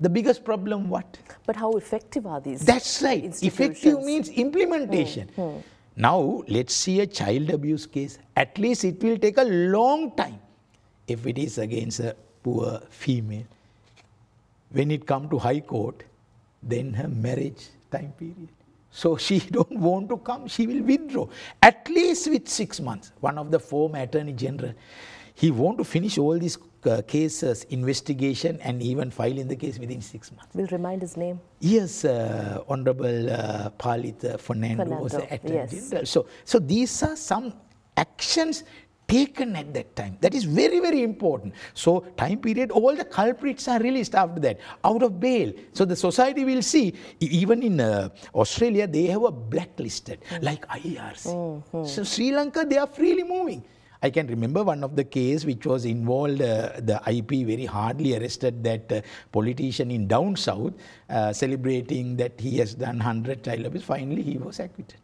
[0.00, 1.18] The biggest problem what?
[1.46, 2.60] But how effective are these?
[2.64, 3.24] That's right.
[3.42, 5.28] Effective means implementation.
[5.34, 5.42] Hmm.
[5.42, 5.58] Hmm.
[5.96, 8.18] Now let's see a child abuse case.
[8.36, 10.38] At least it will take a long time
[11.08, 13.48] if it is against a poor female.
[14.70, 16.04] When it come to high court,
[16.62, 18.48] then her marriage time period.
[18.90, 21.26] So she don't want to come, she will withdraw.
[21.60, 23.12] At least with six months.
[23.20, 24.74] One of the former attorney general,
[25.34, 30.00] he want to finish all these uh, cases, investigation, and even filing the case within
[30.00, 30.54] six months.
[30.54, 31.40] We'll remind his name.
[31.60, 35.70] Yes, uh, Honorable uh, Palitha uh, Fernando, Fernando, was the Attorney yes.
[35.70, 36.06] General.
[36.06, 37.52] So, so these are some
[37.96, 38.64] actions
[39.08, 40.18] taken at that time.
[40.20, 41.54] That is very, very important.
[41.74, 45.52] So, time period, all the culprits are released after that, out of bail.
[45.72, 50.42] So, the society will see, even in uh, Australia, they have a blacklisted, mm.
[50.42, 51.26] like IRC.
[51.32, 51.86] Mm -hmm.
[51.86, 53.62] So, Sri Lanka, they are freely moving.
[54.02, 58.16] I can remember one of the case which was involved, uh, the IP very hardly
[58.16, 59.00] arrested that uh,
[59.32, 60.74] politician in down south,
[61.10, 63.82] uh, celebrating that he has done 100 child abuse.
[63.82, 65.00] Finally, he was acquitted.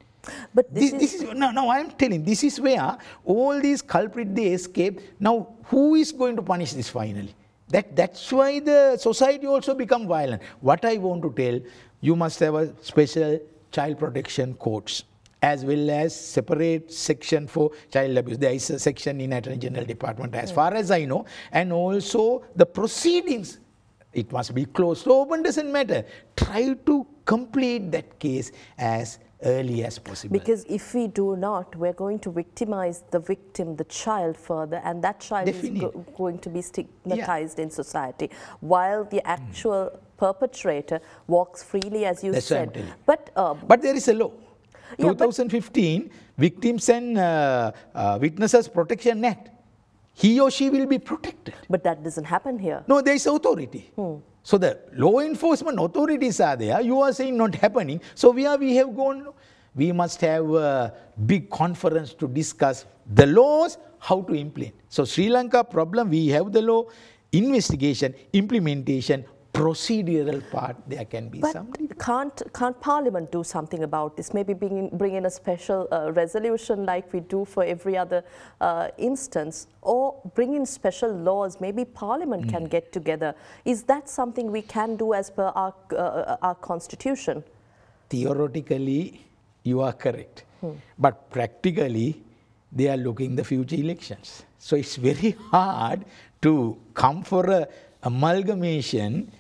[0.55, 1.69] But this, this, is, this is no, no.
[1.69, 2.25] I am telling.
[2.25, 5.01] This is where all these culprits they escape.
[5.21, 7.35] Now, who is going to punish this finally?
[7.69, 10.43] That that's why the society also become violent.
[10.61, 11.61] What I want to tell,
[12.01, 15.05] you must have a special child protection courts
[15.45, 18.39] as well as separate section for child abuse.
[18.39, 21.27] There is a section in Attorney General Department as far as I know.
[21.53, 23.59] And also the proceedings,
[24.15, 25.07] it must be closed.
[25.07, 26.07] Open doesn't matter.
[26.35, 30.33] Try to complete that case as early as possible.
[30.33, 35.05] Because if we do not, we're going to victimize the victim, the child further, and
[35.05, 37.65] that child is go going to be stigmatized yeah.
[37.65, 38.31] in society,
[38.61, 39.99] while the actual mm.
[40.17, 42.83] perpetrator walks freely, as you That's said.
[43.05, 44.33] But, uh, but there is a law.
[44.99, 49.51] 2015 Victims and uh, uh, Witnesses Protection Act.
[50.15, 51.55] He or she will be protected.
[51.69, 52.85] But that doesn't happen here.
[52.87, 53.91] No, there is authority.
[53.97, 54.17] Hmm.
[54.43, 56.81] So the law enforcement authorities are there.
[56.81, 58.01] You are saying not happening.
[58.15, 59.29] So we are, we have gone,
[59.75, 64.75] we must have a big conference to discuss the laws, how to implement.
[64.89, 66.85] So Sri Lanka problem, we have the law,
[67.33, 71.73] investigation, implementation, procedural part, there can be but some.
[71.99, 74.35] Can't, can't Parliament do something about this?
[74.35, 78.25] Maybe bring, bring in a special uh, resolution like we do for every other
[78.61, 81.61] uh, instance, or bring in special laws.
[81.61, 82.51] Maybe Parliament mm.
[82.51, 83.35] can get together.
[83.65, 87.45] Is that something we can do as per our, uh, our constitution?
[88.11, 89.25] Theoretically,
[89.63, 90.45] you are correct.
[90.61, 90.73] Hmm.
[90.99, 92.21] But practically,
[92.73, 94.45] they are looking the future elections.
[94.59, 96.05] So it's very hard
[96.43, 97.69] to come for a
[98.03, 99.31] amalgamation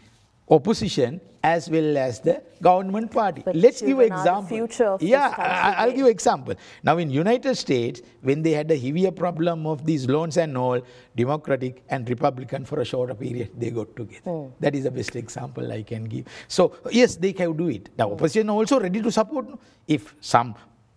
[0.49, 3.43] opposition as well as the government party.
[3.45, 4.99] But Let's give an example.
[5.01, 5.35] Yeah,
[5.77, 6.55] I'll give example.
[6.83, 10.81] Now in United States, when they had a heavier problem of these loans and all,
[11.15, 14.31] Democratic and Republican for a shorter period, they got together.
[14.31, 14.53] Mm.
[14.61, 16.27] That is the best example I can give.
[16.49, 17.95] So yes, they can do it.
[17.97, 19.47] The opposition also ready to support.
[19.87, 20.55] If some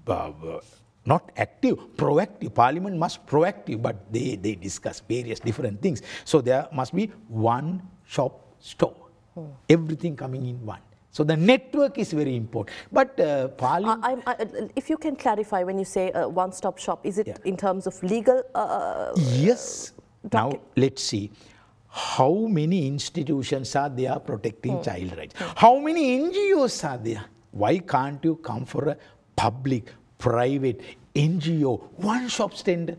[0.08, 0.32] uh,
[1.06, 2.54] not active, proactive.
[2.54, 6.02] Parliament must proactive, but they, they discuss various different things.
[6.24, 9.07] So there must be one shop store
[9.70, 10.82] Everything coming in one.
[11.12, 12.78] So the network is very important.
[12.92, 13.50] But uh.
[13.60, 14.46] I, I,
[14.76, 17.38] if you can clarify when you say uh, one-stop shop, is it yeah.
[17.44, 18.44] in terms of legal...
[18.54, 19.94] Uh, yes.
[20.32, 21.32] Now, let's see.
[21.88, 24.84] How many institutions are there protecting hmm.
[24.84, 25.34] child rights?
[25.40, 25.52] Hmm.
[25.56, 27.26] How many NGOs are there?
[27.52, 28.98] Why can't you come for a
[29.36, 30.82] public, private,
[31.16, 32.96] NGO, one shop stand,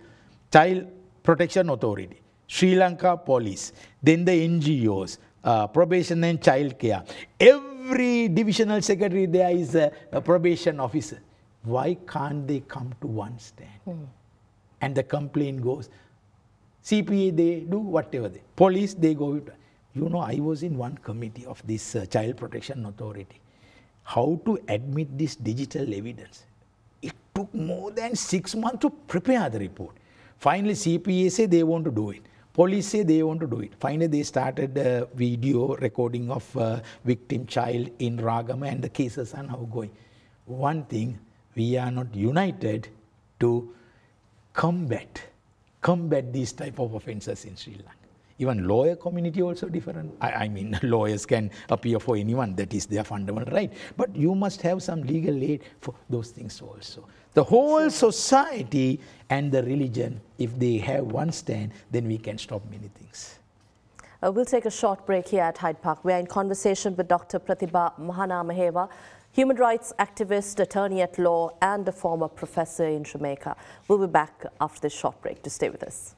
[0.52, 0.86] Child
[1.22, 3.72] Protection Authority, Sri Lanka Police,
[4.02, 7.02] then the NGOs, uh, probation and child care.
[7.38, 11.20] Every divisional secretary there is a, a probation officer.
[11.62, 14.08] Why can't they come to one stand?
[14.80, 15.90] And the complaint goes,
[16.84, 19.40] CPA, they do whatever they, police, they go.
[19.94, 23.40] You know, I was in one committee of this uh, Child Protection Authority.
[24.04, 26.46] How to admit this digital evidence?
[27.02, 29.96] It took more than six months to prepare the report.
[30.38, 32.22] Finally, CPA say they want to do it.
[32.58, 33.72] Police say they want to do it.
[33.78, 39.32] Finally, they started a video recording of uh, victim child in Ragama and the cases
[39.32, 39.92] are now going.
[40.44, 41.20] One thing,
[41.54, 42.88] we are not united
[43.38, 43.72] to
[44.52, 45.22] combat,
[45.80, 47.92] combat these type of offences in Sri Lanka.
[48.40, 50.12] Even lawyer community also different.
[50.20, 52.56] I, I, mean, lawyers can appear for anyone.
[52.56, 53.72] That is their fundamental right.
[53.96, 57.06] But you must have some legal aid for those things also.
[57.34, 62.62] The whole society and the religion, if they have one stand, then we can stop
[62.70, 63.38] many things.
[64.20, 66.04] Uh, we'll take a short break here at Hyde Park.
[66.04, 67.38] We're in conversation with Dr.
[67.38, 68.88] Prathiba Mahanamahewa,
[69.30, 73.54] human rights activist, attorney at law, and a former professor in Jamaica.
[73.86, 76.16] We'll be back after this short break to stay with us.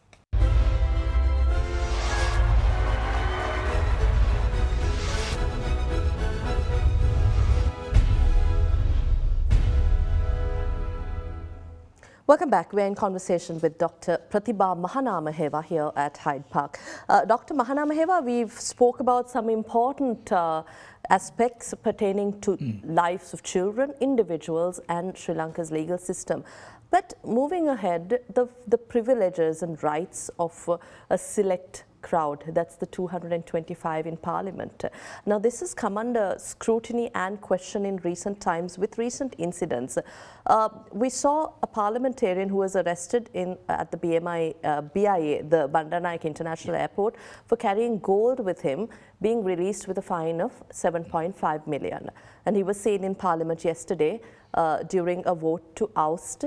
[12.30, 12.72] Welcome back.
[12.72, 14.20] We're in conversation with Dr.
[14.30, 16.78] Prathiba Mahanamahewa here at Hyde Park.
[17.08, 17.54] Uh, Dr.
[17.54, 20.62] Mahanamahewa, we've spoke about some important uh,
[21.08, 22.80] aspects pertaining to mm.
[22.84, 26.44] lives of children, individuals, and Sri Lanka's legal system.
[26.92, 30.76] But moving ahead, the, the privileges and rights of uh,
[31.10, 32.44] a select crowd.
[32.48, 34.84] That's the 225 in Parliament.
[35.26, 39.98] Now, this has come under scrutiny and question in recent times with recent incidents.
[40.46, 45.68] Uh, we saw a parliamentarian who was arrested in at the BMI, uh, BIA, the
[45.68, 48.88] Bandaranaike International Airport, for carrying gold with him,
[49.20, 52.10] being released with a fine of 7.5 million.
[52.46, 54.20] And he was seen in Parliament yesterday
[54.54, 56.46] uh, during a vote to oust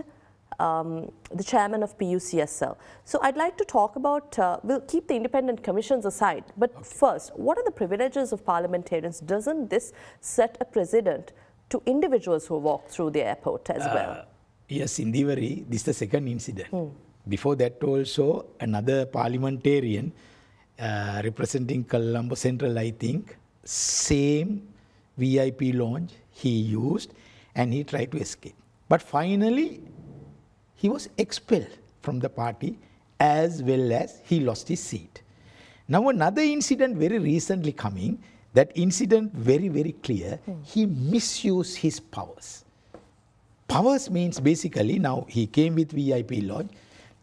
[0.60, 2.76] um, the chairman of PUCSL.
[3.06, 6.84] So I'd like to talk about, uh, we'll keep the independent commissions aside, but okay.
[6.84, 9.20] first, what are the privileges of parliamentarians?
[9.20, 11.34] Doesn't this set a precedent
[11.70, 14.26] to individuals who walk through the airport as uh, well?
[14.70, 16.70] Yes, Indeewari, this is the second incident.
[16.70, 16.88] Hmm.
[17.28, 20.12] Before that also, another parliamentarian
[20.80, 24.68] uh, representing Colombo Central, I think, same
[25.18, 27.14] VIP lounge he used
[27.56, 28.56] and he tried to escape.
[28.90, 29.82] But finally,
[30.84, 32.78] he was expelled from the party
[33.18, 35.22] as well as he lost his seat.
[35.88, 38.22] Now another incident very recently coming,
[38.54, 40.62] that incident very, very clear, mm.
[40.66, 42.66] he misused his powers.
[43.66, 46.68] Powers means basically now he came with VIP lodge,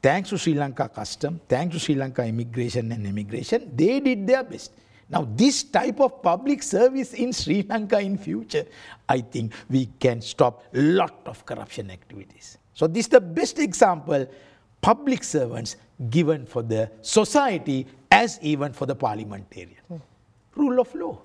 [0.01, 4.43] thanks to Sri Lanka custom, thanks to Sri Lanka immigration and immigration, they did their
[4.43, 4.73] best.
[5.11, 8.65] Now this type of public service in Sri Lanka in future,
[9.07, 12.57] I think we can stop lot of corruption activities.
[12.81, 14.27] So this is the best example,
[14.81, 15.77] public servants
[16.09, 19.83] given for the society as even for the parliamentarian.
[19.87, 19.97] Hmm.
[20.55, 21.19] Rule of law.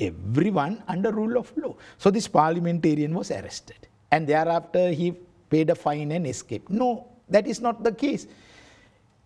[0.00, 1.76] Everyone under rule of law.
[1.98, 3.86] So this parliamentarian was arrested.
[4.10, 5.12] And thereafter he
[5.50, 6.70] paid a fine and escaped.
[6.70, 8.26] No, that is not the case.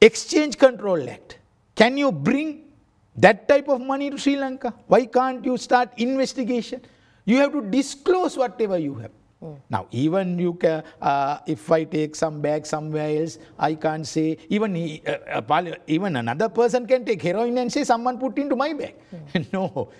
[0.00, 1.38] Exchange Control Act.
[1.76, 2.64] Can you bring
[3.18, 4.74] that type of money to Sri Lanka?
[4.88, 6.80] Why can't you start investigation?
[7.24, 9.12] You have to disclose whatever you have.
[9.42, 9.56] Mm.
[9.70, 14.36] Now, even you can, uh, if I take some bag somewhere else, I can't say,
[14.48, 18.72] even, uh, uh, even another person can take heroin and say, someone put into my
[18.72, 18.94] bag.
[19.34, 19.46] Mm.
[19.52, 19.90] no.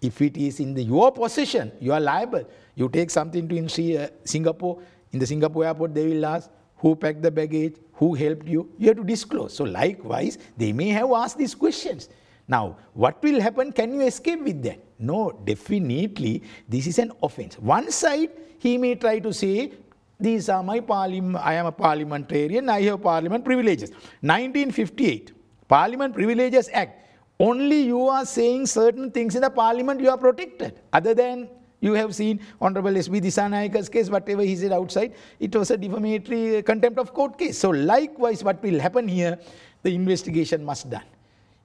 [0.00, 2.44] If it is in the, your possession, you are liable.
[2.74, 4.80] You take something to in uh, Singapore,
[5.12, 8.88] in the Singapore airport, they will ask, who packed the baggage, who helped you, you
[8.88, 9.54] have to disclose.
[9.54, 12.08] So likewise, they may have asked these questions.
[12.46, 13.72] Now, what will happen?
[13.72, 14.78] Can you escape with that?
[14.98, 17.58] No, definitely, this is an offense.
[17.58, 19.72] One side, he may try to say,
[20.20, 23.90] these are my parliament, I am a parliamentarian, I have parliament privileges.
[24.20, 25.32] 1958,
[25.68, 27.00] Parliament Privileges Act.
[27.38, 30.80] Only you are saying certain things in the parliament, you are protected.
[30.92, 31.48] Other than
[31.80, 33.20] you have seen Honorable S.B.
[33.20, 37.58] Dissanayake's case, whatever he said outside, it was a defamatory uh, contempt of court case.
[37.58, 39.38] So likewise, what will happen here,
[39.82, 41.02] the investigation must done.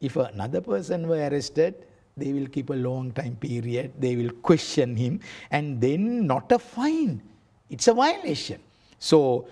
[0.02, 1.76] If another person were arrested,
[2.16, 5.20] they will keep a long time period, they will question him,
[5.52, 7.22] and then not a fine.
[7.70, 8.60] It's a violation.
[9.00, 9.48] So,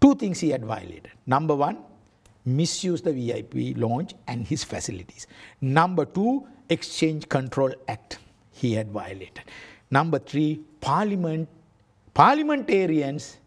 [0.00, 1.10] two things he had violated.
[1.26, 1.78] Number one,
[2.44, 5.26] misuse the VIP lounge and his facilities.
[5.60, 8.18] Number two, Exchange Control Act
[8.50, 9.42] he had violated.
[9.90, 11.48] Number three, Parliament
[12.14, 13.38] parliamentarians,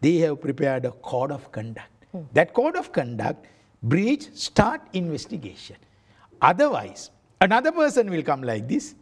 [0.00, 1.90] they have prepared a code of conduct.
[2.12, 2.22] Hmm.
[2.32, 3.46] That code of conduct,
[3.82, 5.76] breach, start investigation.
[6.40, 7.10] Otherwise,
[7.40, 8.94] another person will come like this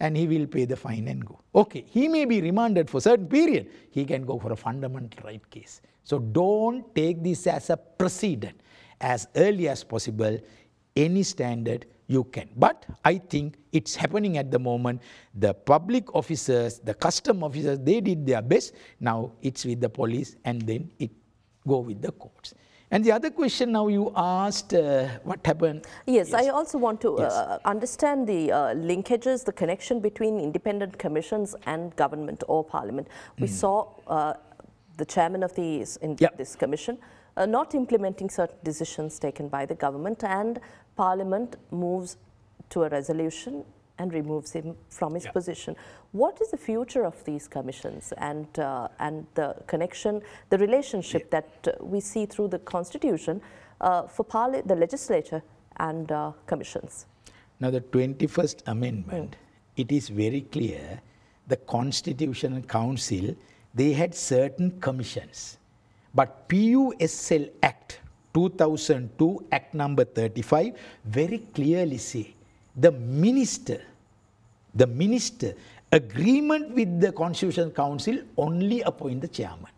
[0.00, 1.38] and he will pay the fine and go.
[1.54, 3.70] Okay, he may be remanded for certain period.
[3.90, 5.80] He can go for a fundamental right case.
[6.04, 8.60] So don't take this as a precedent.
[9.00, 10.38] As early as possible,
[10.96, 12.48] any standard you can.
[12.56, 15.02] But I think it's happening at the moment.
[15.34, 18.74] The public officers, the custom officers, they did their best.
[19.00, 21.10] Now it's with the police and then it
[21.66, 22.54] go with the courts.
[22.92, 25.86] And the other question now you asked, uh, what happened?
[26.06, 27.32] Yes, I also want to Yes.
[27.32, 33.08] uh, understand the uh, linkages, the connection between independent commissions and government or parliament.
[33.40, 34.34] We saw uh,
[34.98, 36.36] the chairman of Yep.
[36.36, 36.98] this commission
[37.38, 40.60] uh, not implementing certain decisions taken by the government and
[40.94, 42.18] parliament moves
[42.68, 43.64] to a resolution
[44.02, 45.34] and removes him from his Yep.
[45.38, 45.76] position.
[46.22, 51.50] What is the future of these commissions and, uh, and the connection, the relationship that
[51.66, 53.40] uh, we see through the constitution
[53.80, 54.24] uh, for
[54.70, 55.42] the legislature
[55.76, 57.06] and uh, commissions?
[57.60, 59.36] Now, the 21st Amendment,
[59.76, 61.00] it is very clear
[61.46, 63.36] the Constitutional Council,
[63.74, 65.58] they had certain commissions.
[66.14, 68.00] But PUSL Act
[68.34, 70.74] 2002, Act number 35,
[71.04, 72.34] very clearly say
[72.76, 73.80] the minister,
[74.74, 75.54] the minister,
[75.90, 79.68] agreement with the Constitutional Council only appoint the chairman.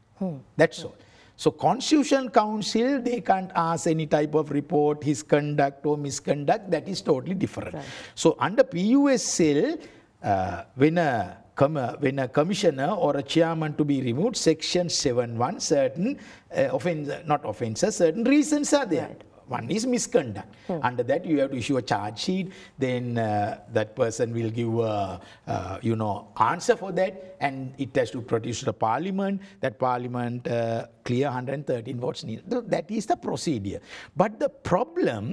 [0.56, 0.94] That's all.
[1.36, 6.86] So Constitutional Council, they can't ask any type of report, his conduct or misconduct, that
[6.88, 7.74] is totally different.
[8.14, 9.80] So under PUSL,
[10.22, 15.60] uh, when a com- when a commissioner or a chairman to be removed, section 7.1,
[15.60, 16.18] certain
[16.56, 19.16] uh, offense, not offences, certain reasons are there.
[19.54, 20.48] One is misconduct.
[20.88, 22.46] Under that, you have to issue a charge sheet.
[22.84, 26.14] Then uh, that person will give a, uh, you know,
[26.52, 29.40] answer for that, and it has to produce to the parliament.
[29.64, 32.50] That parliament uh, clear 113 votes needed.
[32.50, 33.80] Th- That is the procedure.
[34.16, 35.24] But the problem,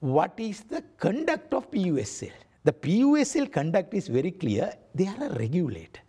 [0.00, 2.32] what is the conduct of PUSL?
[2.68, 4.72] The PUSL conduct is very clear.
[4.94, 6.00] They are a regulator.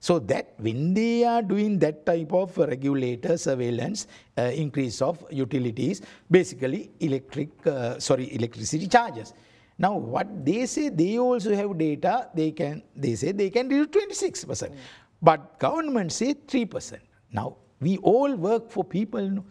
[0.00, 4.06] So that when they are doing that type of regulator surveillance,
[4.38, 9.34] uh, increase of utilities, basically electric, uh, sorry, electricity charges.
[9.78, 12.28] Now what they say, they also have data.
[12.34, 14.72] They can, they say they can reduce 26 percent,
[15.20, 17.02] but government say 3 percent.
[17.30, 19.44] Now we all work for people.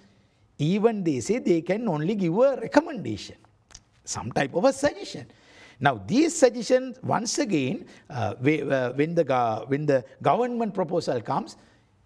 [0.57, 3.37] Even they say they can only give a recommendation,
[4.03, 5.27] some type of a suggestion.
[5.79, 8.35] Now, these suggestions, once again, uh, uh,
[8.93, 11.55] when, the, when the government proposal comes,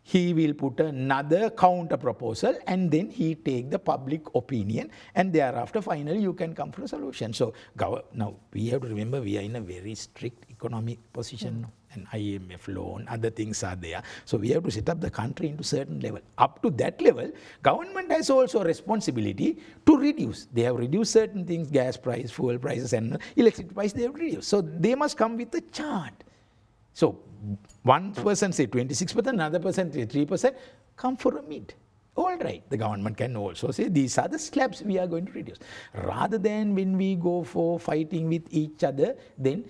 [0.03, 5.81] he will put another counter proposal and then he take the public opinion and thereafter
[5.81, 7.33] finally you can come for a solution.
[7.33, 7.53] So
[8.13, 12.07] now we have to remember we are in a very strict economic position now and
[12.09, 14.01] IMF loan, other things are there.
[14.25, 16.21] So we have to set up the country into certain level.
[16.37, 17.31] Up to that level,
[17.61, 20.47] government has also responsibility to reduce.
[20.51, 24.47] They have reduced certain things, gas price, fuel prices and electricity price, they have reduced.
[24.47, 26.23] So they must come with a chart.
[26.93, 27.19] So
[27.81, 30.55] one person say 26%, another person say 3%,
[30.95, 31.73] come for a mid.
[32.15, 35.31] All right, the government can also say these are the slabs we are going to
[35.31, 35.57] reduce.
[35.95, 39.65] Rather than when we go for fighting with each other, then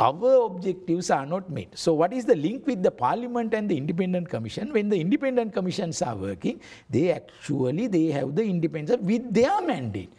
[0.00, 1.68] our objectives are not met.
[1.74, 4.72] So what is the link with the parliament and the independent commission?
[4.72, 10.10] When the independent commissions are working, they actually they have the independence with their mandate.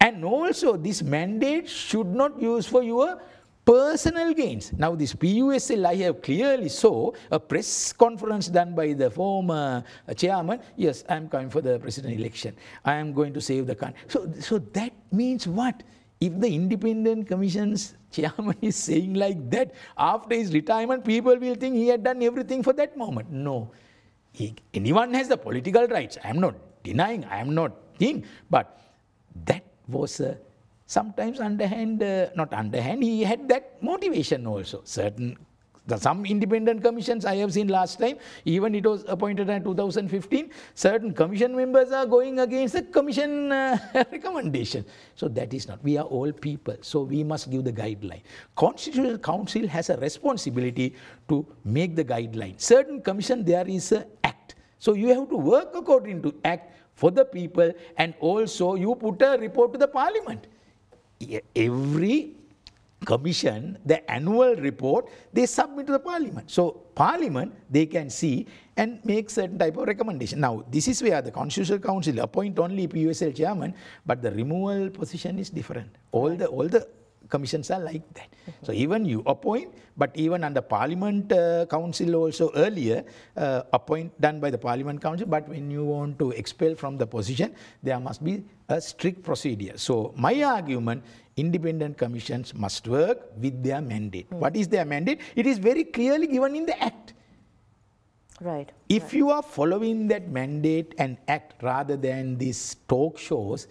[0.00, 3.20] And also this mandate should not use for your
[3.66, 4.72] personal gains.
[4.72, 9.84] Now this PUSL I have clearly saw a press conference done by the former
[10.16, 10.60] chairman.
[10.76, 12.56] Yes, I am coming for the president election.
[12.84, 14.00] I am going to save the country.
[14.08, 15.82] So, so that means what?
[16.20, 21.76] If the independent commission's chairman is saying like that, after his retirement, people will think
[21.76, 23.30] he had done everything for that moment.
[23.30, 23.70] No.
[24.32, 26.18] He, anyone has the political rights.
[26.22, 28.24] I am not denying, I am not thing.
[28.50, 28.80] But
[29.44, 30.38] that was a
[30.86, 34.82] sometimes underhand, uh, not underhand, he had that motivation also.
[34.84, 35.36] Certain,
[35.86, 40.50] the, some independent commissions I have seen last time, even it was appointed in 2015,
[40.74, 44.84] certain commission members are going against the commission uh, recommendation.
[45.14, 48.22] So that is not, we are all people, so we must give the guideline.
[48.56, 50.94] Constitutional Council has a responsibility
[51.28, 52.60] to make the guideline.
[52.60, 54.56] Certain commission, there is a act.
[54.78, 59.22] So you have to work according to act for the people and also you put
[59.22, 60.46] a report to the parliament.
[61.54, 62.34] Every
[63.04, 66.50] commission, the annual report, they submit to the parliament.
[66.50, 70.40] So parliament, they can see and make certain type of recommendation.
[70.40, 73.74] Now, this is where the Constitutional Council appoint only PUSL chairman,
[74.04, 75.90] but the removal position is different.
[76.12, 76.88] All the, all the
[77.28, 78.28] commissions are like that.
[78.62, 83.04] So even you appoint, but even under Parliament uh, Council also earlier,
[83.36, 87.06] uh, appoint done by the Parliament Council, but when you want to expel from the
[87.06, 89.76] position, there must be a strict procedure.
[89.76, 91.02] So my argument,
[91.36, 94.26] independent commissions must work with their mandate.
[94.30, 95.20] What is their mandate?
[95.34, 97.12] It is very clearly given in the Act.
[98.40, 98.70] Right.
[98.88, 103.66] If you are following that mandate and act rather than these talk shows,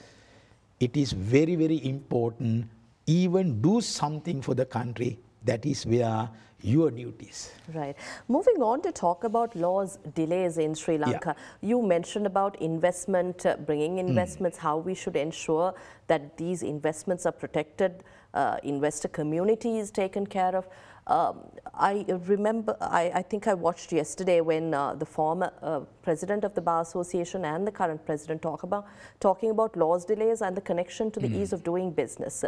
[0.79, 2.67] it is very, very important.
[3.05, 5.19] Even do something for the country.
[5.43, 6.29] That is where
[6.65, 7.51] your duties.
[7.73, 7.95] Right.
[8.27, 11.35] Moving on to talk about laws delays in Sri Lanka.
[11.61, 15.73] You mentioned about investment, uh, bringing investments, how we should ensure
[16.07, 18.03] that these investments are protected,
[18.33, 20.67] uh, investor community is taken care of.
[21.07, 21.41] Um,
[21.75, 26.55] I remember, I, I, think I watched yesterday when uh, the former uh, president of
[26.55, 28.87] the Bar Association and the current president talk about,
[29.19, 31.35] talking about laws delays and the connection to the mm.
[31.35, 32.43] ease of doing business.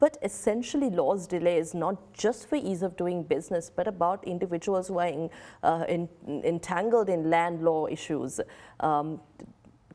[0.00, 4.88] But essentially, laws delay is not just for ease of doing business, but about individuals
[4.88, 5.30] who are in,
[5.62, 8.40] uh, in, entangled in land law issues.
[8.80, 9.20] Um,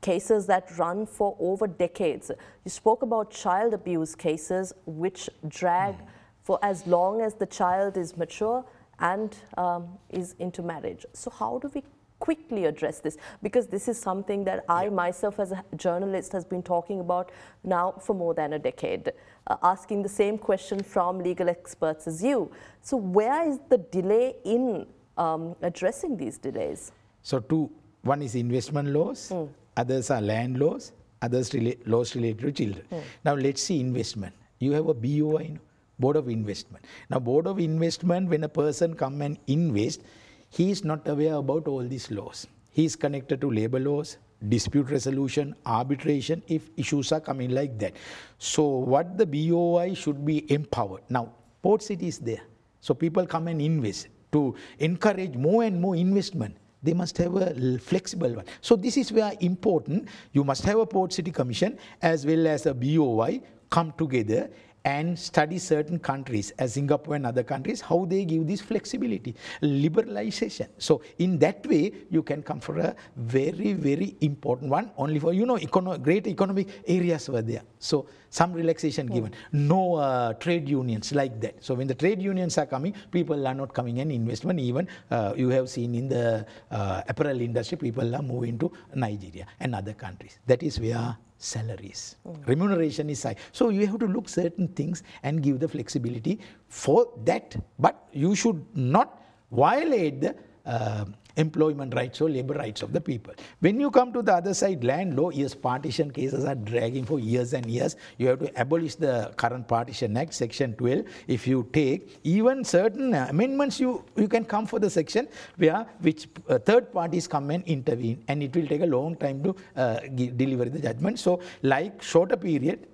[0.01, 2.31] cases that run for over decades.
[2.63, 6.07] You spoke about child abuse cases which drag mm
[6.49, 8.65] for as long as the child is mature
[8.97, 11.05] and um, is into marriage.
[11.13, 11.83] So how do we
[12.19, 13.17] quickly address this?
[13.41, 14.89] Because this is something that I yeah.
[14.89, 17.31] myself as a journalist has been talking about
[17.63, 19.11] now for more than a decade,
[19.47, 22.51] uh, asking the same question from legal experts as you.
[22.81, 24.85] So where is the delay in
[25.17, 26.91] um, addressing these delays?
[27.23, 27.69] So two,
[28.01, 29.49] one is investment laws, mm.
[29.75, 32.85] others are land laws, others rela laws related to children.
[32.91, 33.03] Mm.
[33.25, 34.33] Now let's see investment.
[34.59, 35.57] You have a BOI,
[35.99, 36.85] Board of Investment.
[37.09, 40.01] Now, Board of Investment, when a person come and invest,
[40.49, 42.47] he is not aware about all these laws.
[42.71, 47.93] He is connected to labor laws, dispute resolution, arbitration, if issues are coming like that.
[48.37, 51.01] So what the BOI should be empowered.
[51.09, 52.41] Now, Port City is there.
[52.79, 57.77] So people come and invest to encourage more and more investment they must have a
[57.77, 58.45] flexible one.
[58.61, 60.07] So this is where important.
[60.31, 64.49] You must have a Port City Commission as well as a BOI come together
[64.89, 69.31] and study certain countries, as Singapore and other countries, how they give this flexibility,
[69.61, 70.67] liberalization.
[70.77, 75.31] So in that way, you can come for a very, very important one, only for,
[75.39, 77.63] you know, econo great economic areas were there.
[77.89, 79.13] So some relaxation mm.
[79.13, 79.31] given.
[79.51, 81.63] No uh, trade unions like that.
[81.63, 84.59] So when the trade unions are coming, people are not coming in investment.
[84.59, 89.45] Even uh, you have seen in the uh, apparel industry, people are moving to Nigeria
[89.59, 90.39] and other countries.
[90.45, 92.17] That is where salaries.
[92.27, 92.47] Mm.
[92.47, 93.35] Remuneration is high.
[93.51, 97.55] So you have to look certain things and give the flexibility for that.
[97.79, 99.21] But you should not
[99.51, 100.35] violate the
[100.65, 101.05] uh,
[101.39, 103.33] employment rights or labor rights of the people.
[103.59, 107.19] When you come to the other side, land law, yes, partition cases are dragging for
[107.19, 107.95] years and years.
[108.17, 111.05] You have to abolish the current Partition Act, Section 12.
[111.27, 115.27] If you take even certain amendments, you, you can come for the section
[115.57, 119.41] where which uh, third parties come and intervene, and it will take a long time
[119.43, 119.99] to uh,
[120.43, 121.19] deliver the judgment.
[121.19, 122.87] So, like shorter period,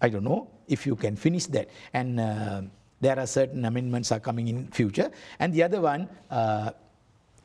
[0.00, 1.70] I don't know if you can finish that.
[1.92, 2.62] And uh,
[3.00, 5.10] there are certain amendments are coming in future.
[5.38, 6.72] And the other one, uh,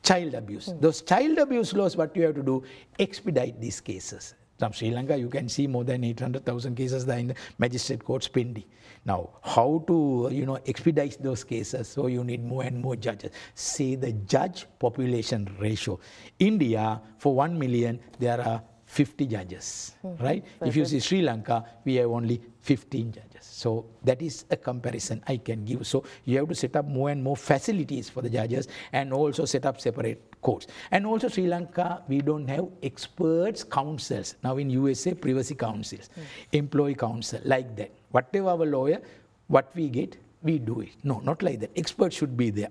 [0.02, 0.68] child abuse.
[0.68, 0.80] Mm.
[0.80, 2.62] Those child abuse laws, what you have to do,
[2.98, 4.34] expedite these cases.
[4.58, 8.28] From Sri Lanka, you can see more than 800,000 cases there in the magistrate courts
[8.28, 8.64] pending.
[9.04, 11.88] Now, how to, you know, expedite those cases?
[11.88, 13.32] So you need more and more judges.
[13.56, 15.98] See the judge population ratio.
[16.38, 18.62] India, for 1 million, there are
[18.92, 20.22] 50 judges, mm-hmm.
[20.22, 20.44] right?
[20.44, 20.68] Perfect.
[20.68, 23.40] If you see Sri Lanka, we have only 15 judges.
[23.40, 25.86] So that is a comparison I can give.
[25.86, 29.46] So you have to set up more and more facilities for the judges and also
[29.46, 30.66] set up separate courts.
[30.90, 34.34] And also Sri Lanka, we don't have experts councils.
[34.44, 36.22] Now in USA, privacy councils, mm.
[36.52, 37.92] employee council, like that.
[38.10, 39.00] Whatever our lawyer,
[39.48, 40.90] what we get, we do it.
[41.02, 41.70] No, not like that.
[41.76, 42.68] Experts should be there.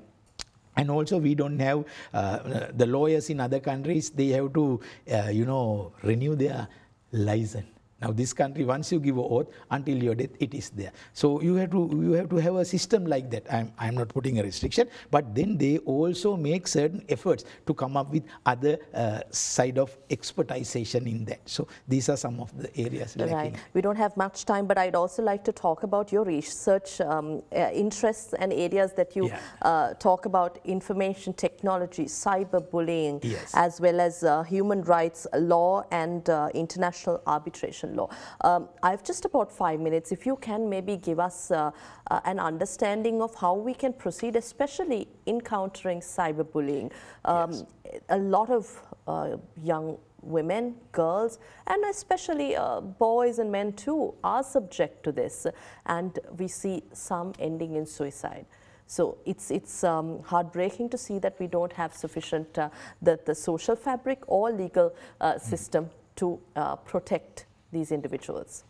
[0.76, 4.80] And also, we don't have uh, the lawyers in other countries, they have to,
[5.12, 6.68] uh, you know, renew their
[7.12, 7.68] license.
[8.02, 10.92] Now, this country, once you give an oath, until your death, it is there.
[11.14, 13.46] So you have to you have to have a system like that.
[13.52, 17.98] I'm I'm not putting a restriction, but then they also make certain efforts to come
[17.98, 21.42] up with other uh, side of expertization in that.
[21.46, 23.16] So these are some of the areas.
[23.20, 23.30] Right.
[23.30, 23.58] Lacking.
[23.74, 27.44] We don't have much time, but I'd also like to talk about your research um,
[27.56, 29.40] uh, interests and areas that you yeah.
[29.62, 33.52] uh, talk about: information technology, cyberbullying, yes.
[33.54, 38.10] as well as uh, human rights law and uh, international arbitration law.
[38.42, 40.12] Um, I have just about five minutes.
[40.12, 41.72] If you can maybe give us uh,
[42.10, 46.92] uh, an understanding of how we can proceed, especially in countering cyberbullying.
[47.26, 47.66] Um, yes.
[48.10, 54.44] A lot of uh, young women, girls, and especially uh, boys and men too are
[54.44, 55.48] subject to this.
[55.86, 58.46] And we see some ending in suicide.
[58.88, 62.70] So it's, it's um, heartbreaking to see that we don't have sufficient, uh,
[63.02, 68.64] the, the social fabric or legal uh, system to uh, protect these individuals.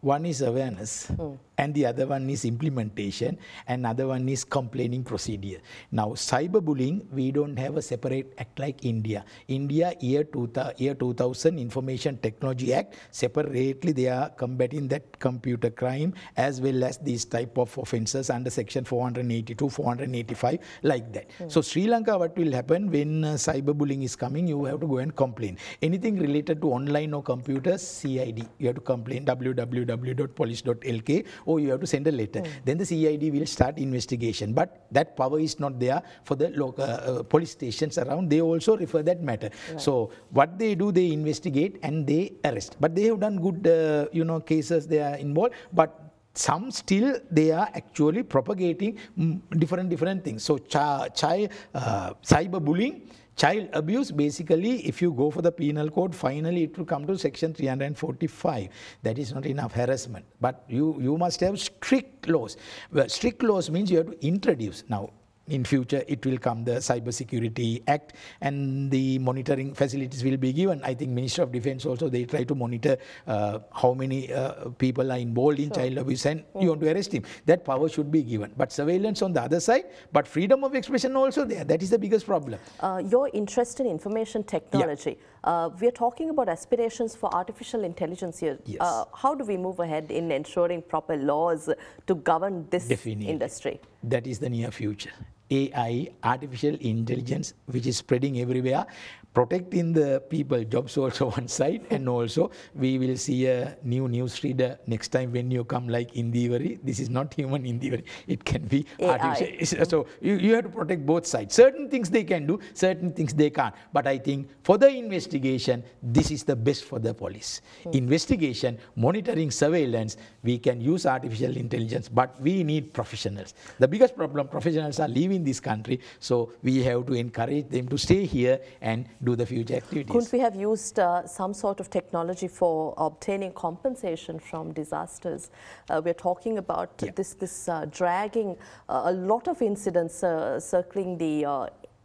[0.00, 1.38] One is awareness, mm.
[1.58, 3.38] And the other one is implementation,
[3.68, 5.60] and other one is complaining procedure.
[5.90, 9.24] Now, cyberbullying, we don't have a separate act like India.
[9.48, 16.14] India, year, two, year 2000, Information Technology Act, separately they are combating that computer crime
[16.36, 21.28] as well as these type of offences under Section 482, 485, like that.
[21.38, 21.52] Mm.
[21.52, 24.98] So, Sri Lanka, what will happen when uh, cyberbullying is coming, you have to go
[24.98, 25.58] and complain.
[25.82, 31.70] Anything related to online or computers, CID, you have to complain, www www.police.lk or you
[31.70, 32.40] have to send a letter.
[32.40, 32.50] Mm.
[32.64, 34.52] Then the CID will start investigation.
[34.52, 38.30] But that power is not there for the local uh, police stations around.
[38.30, 39.50] They also refer that matter.
[39.70, 39.80] Right.
[39.80, 42.76] So what they do, they investigate and they arrest.
[42.80, 45.54] But they have done good, uh, you know, cases they are involved.
[45.72, 45.98] But
[46.34, 50.42] some still they are actually propagating mm, different different things.
[50.42, 53.02] So child uh, cyber bullying
[53.36, 57.16] Child abuse, basically, if you go for the penal code, finally it will come to
[57.16, 58.68] section 345.
[59.02, 60.26] That is not enough harassment.
[60.40, 62.56] But you, you must have strict laws.
[62.92, 64.84] Well, strict laws means you have to introduce.
[64.88, 65.10] Now,
[65.48, 70.52] in future it will come the cyber security act and the monitoring facilities will be
[70.52, 74.68] given i think minister of defense also they try to monitor uh, how many uh,
[74.78, 75.82] people are involved in sure.
[75.82, 76.62] child abuse and mm.
[76.62, 79.58] you want to arrest him that power should be given but surveillance on the other
[79.58, 83.80] side but freedom of expression also there that is the biggest problem uh, your interest
[83.80, 85.31] in information technology yeah.
[85.44, 88.80] Uh, we are talking about aspirations for artificial intelligence here yes.
[88.80, 91.68] Uh, how do we move ahead in ensuring proper laws
[92.06, 93.26] to govern this Definitely.
[93.26, 95.10] industry that is the near future
[95.52, 98.86] AI, artificial intelligence, which is spreading everywhere,
[99.34, 104.42] protecting the people jobs also one side and also we will see a new news
[104.44, 106.78] reader next time when you come like Indeewari.
[106.82, 108.04] This is not human Indeewari.
[108.26, 109.18] It can be AI.
[109.18, 109.84] artificial.
[109.86, 111.54] So you, you have to protect both sides.
[111.54, 113.74] Certain things they can do, certain things they can't.
[113.92, 117.62] But I think for the investigation, this is the best for the police.
[117.84, 117.90] Hmm.
[117.92, 123.54] Investigation, monitoring, surveillance, we can use artificial intelligence, but we need professionals.
[123.78, 126.00] The biggest problem, professionals are leaving this country.
[126.20, 130.12] So we have to encourage them to stay here and do the future activities.
[130.12, 135.50] Couldn't we have used uh, some sort of technology for obtaining compensation from disasters?
[135.90, 137.10] Uh, we're talking about yeah.
[137.14, 138.56] this, this uh, dragging
[138.88, 141.44] uh, a lot of incidents uh, circling the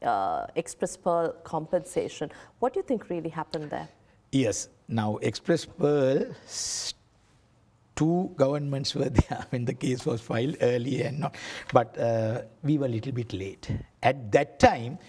[0.01, 2.31] uh, X-Press Pearl compensation.
[2.59, 3.89] What do you think really happened there?
[4.31, 4.69] Yes.
[4.87, 6.27] Now, X-Press Pearl
[7.97, 11.35] two governments were there when the case was filed earlier and not,
[11.73, 13.69] but uh, we were a little bit late.
[14.01, 14.99] At that time,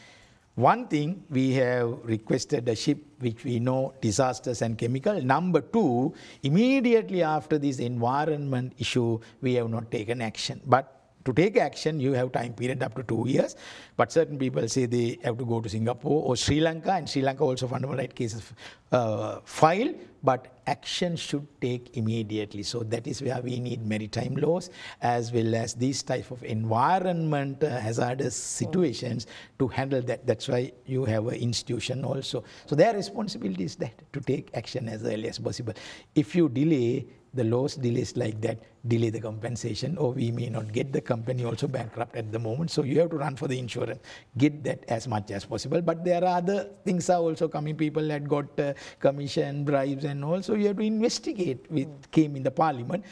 [0.58, 5.22] one thing, we have requested a ship which we know disasters and chemical.
[5.22, 6.12] Number two,
[6.42, 10.60] immediately after this environment issue, we have not taken action.
[10.66, 13.54] But to take action, you have time period up to two years.
[13.96, 17.22] But certain people say they have to go to Singapore or Sri Lanka, and Sri
[17.22, 18.42] Lanka also fundamental right cases
[18.90, 19.94] uh, file.
[20.22, 22.62] But action should take immediately.
[22.62, 27.62] So that is where we need maritime laws as well as these type of environment
[27.62, 29.26] uh, hazardous situations
[29.58, 30.26] to handle that.
[30.26, 32.44] That's why you have an institution also.
[32.66, 35.74] So their responsibility is that to take action as early as possible.
[36.14, 40.72] If you delay, the laws delays like that delay the compensation or we may not
[40.72, 43.58] get the company also bankrupt at the moment so you have to run for the
[43.58, 44.00] insurance
[44.38, 48.06] get that as much as possible but there are other things are also coming people
[48.06, 52.10] that got uh, commission bribes and also you have to investigate with mm.
[52.10, 53.04] came in the parliament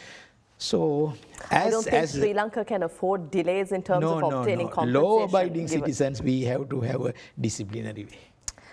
[0.59, 1.15] so,
[1.51, 4.71] as, I don't think Sri Lanka can afford delays in terms no, of obtaining no,
[4.71, 4.75] no.
[4.75, 5.03] compensation.
[5.03, 8.19] Law-abiding citizens, we have to have a disciplinary way.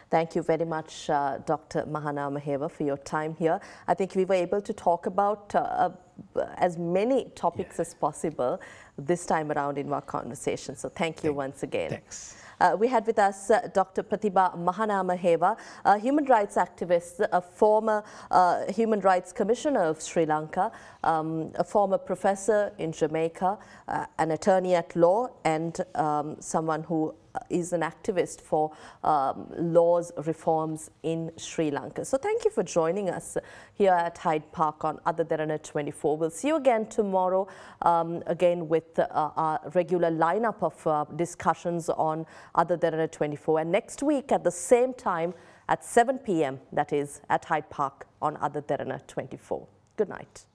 [0.09, 1.83] Thank you very much, uh, Dr.
[1.83, 3.59] Mahanamahewa, for your time here.
[3.87, 5.89] I think we were able to talk about uh,
[6.35, 7.81] uh, as many topics yeah.
[7.81, 8.61] as possible
[8.97, 10.75] this time around in our conversation.
[10.75, 11.89] So thank you once again.
[11.89, 12.42] Thanks.
[12.63, 14.03] Uh, we had with us uh, Dr.
[14.03, 20.71] Prathiba Mahanamahewa, a human rights activist, a former uh, Human Rights Commissioner of Sri Lanka,
[21.03, 23.57] um, a former professor in Jamaica,
[23.89, 27.13] uh, an attorney at law, and um, someone who
[27.49, 28.71] is an activist for
[29.03, 32.05] um, laws reforms in Sri Lanka.
[32.05, 33.37] So thank you for joining us
[33.73, 36.17] here at Hyde Park on Ada Derana 24.
[36.17, 37.47] We'll see you again tomorrow,
[37.81, 42.25] um, again with uh, our regular lineup of uh, discussions on
[42.57, 43.61] Ada Derana 24.
[43.61, 45.33] And next week at the same time
[45.69, 49.67] at 7 p.m., that is at Hyde Park on Ada Derana 24.
[49.95, 50.45] Good night.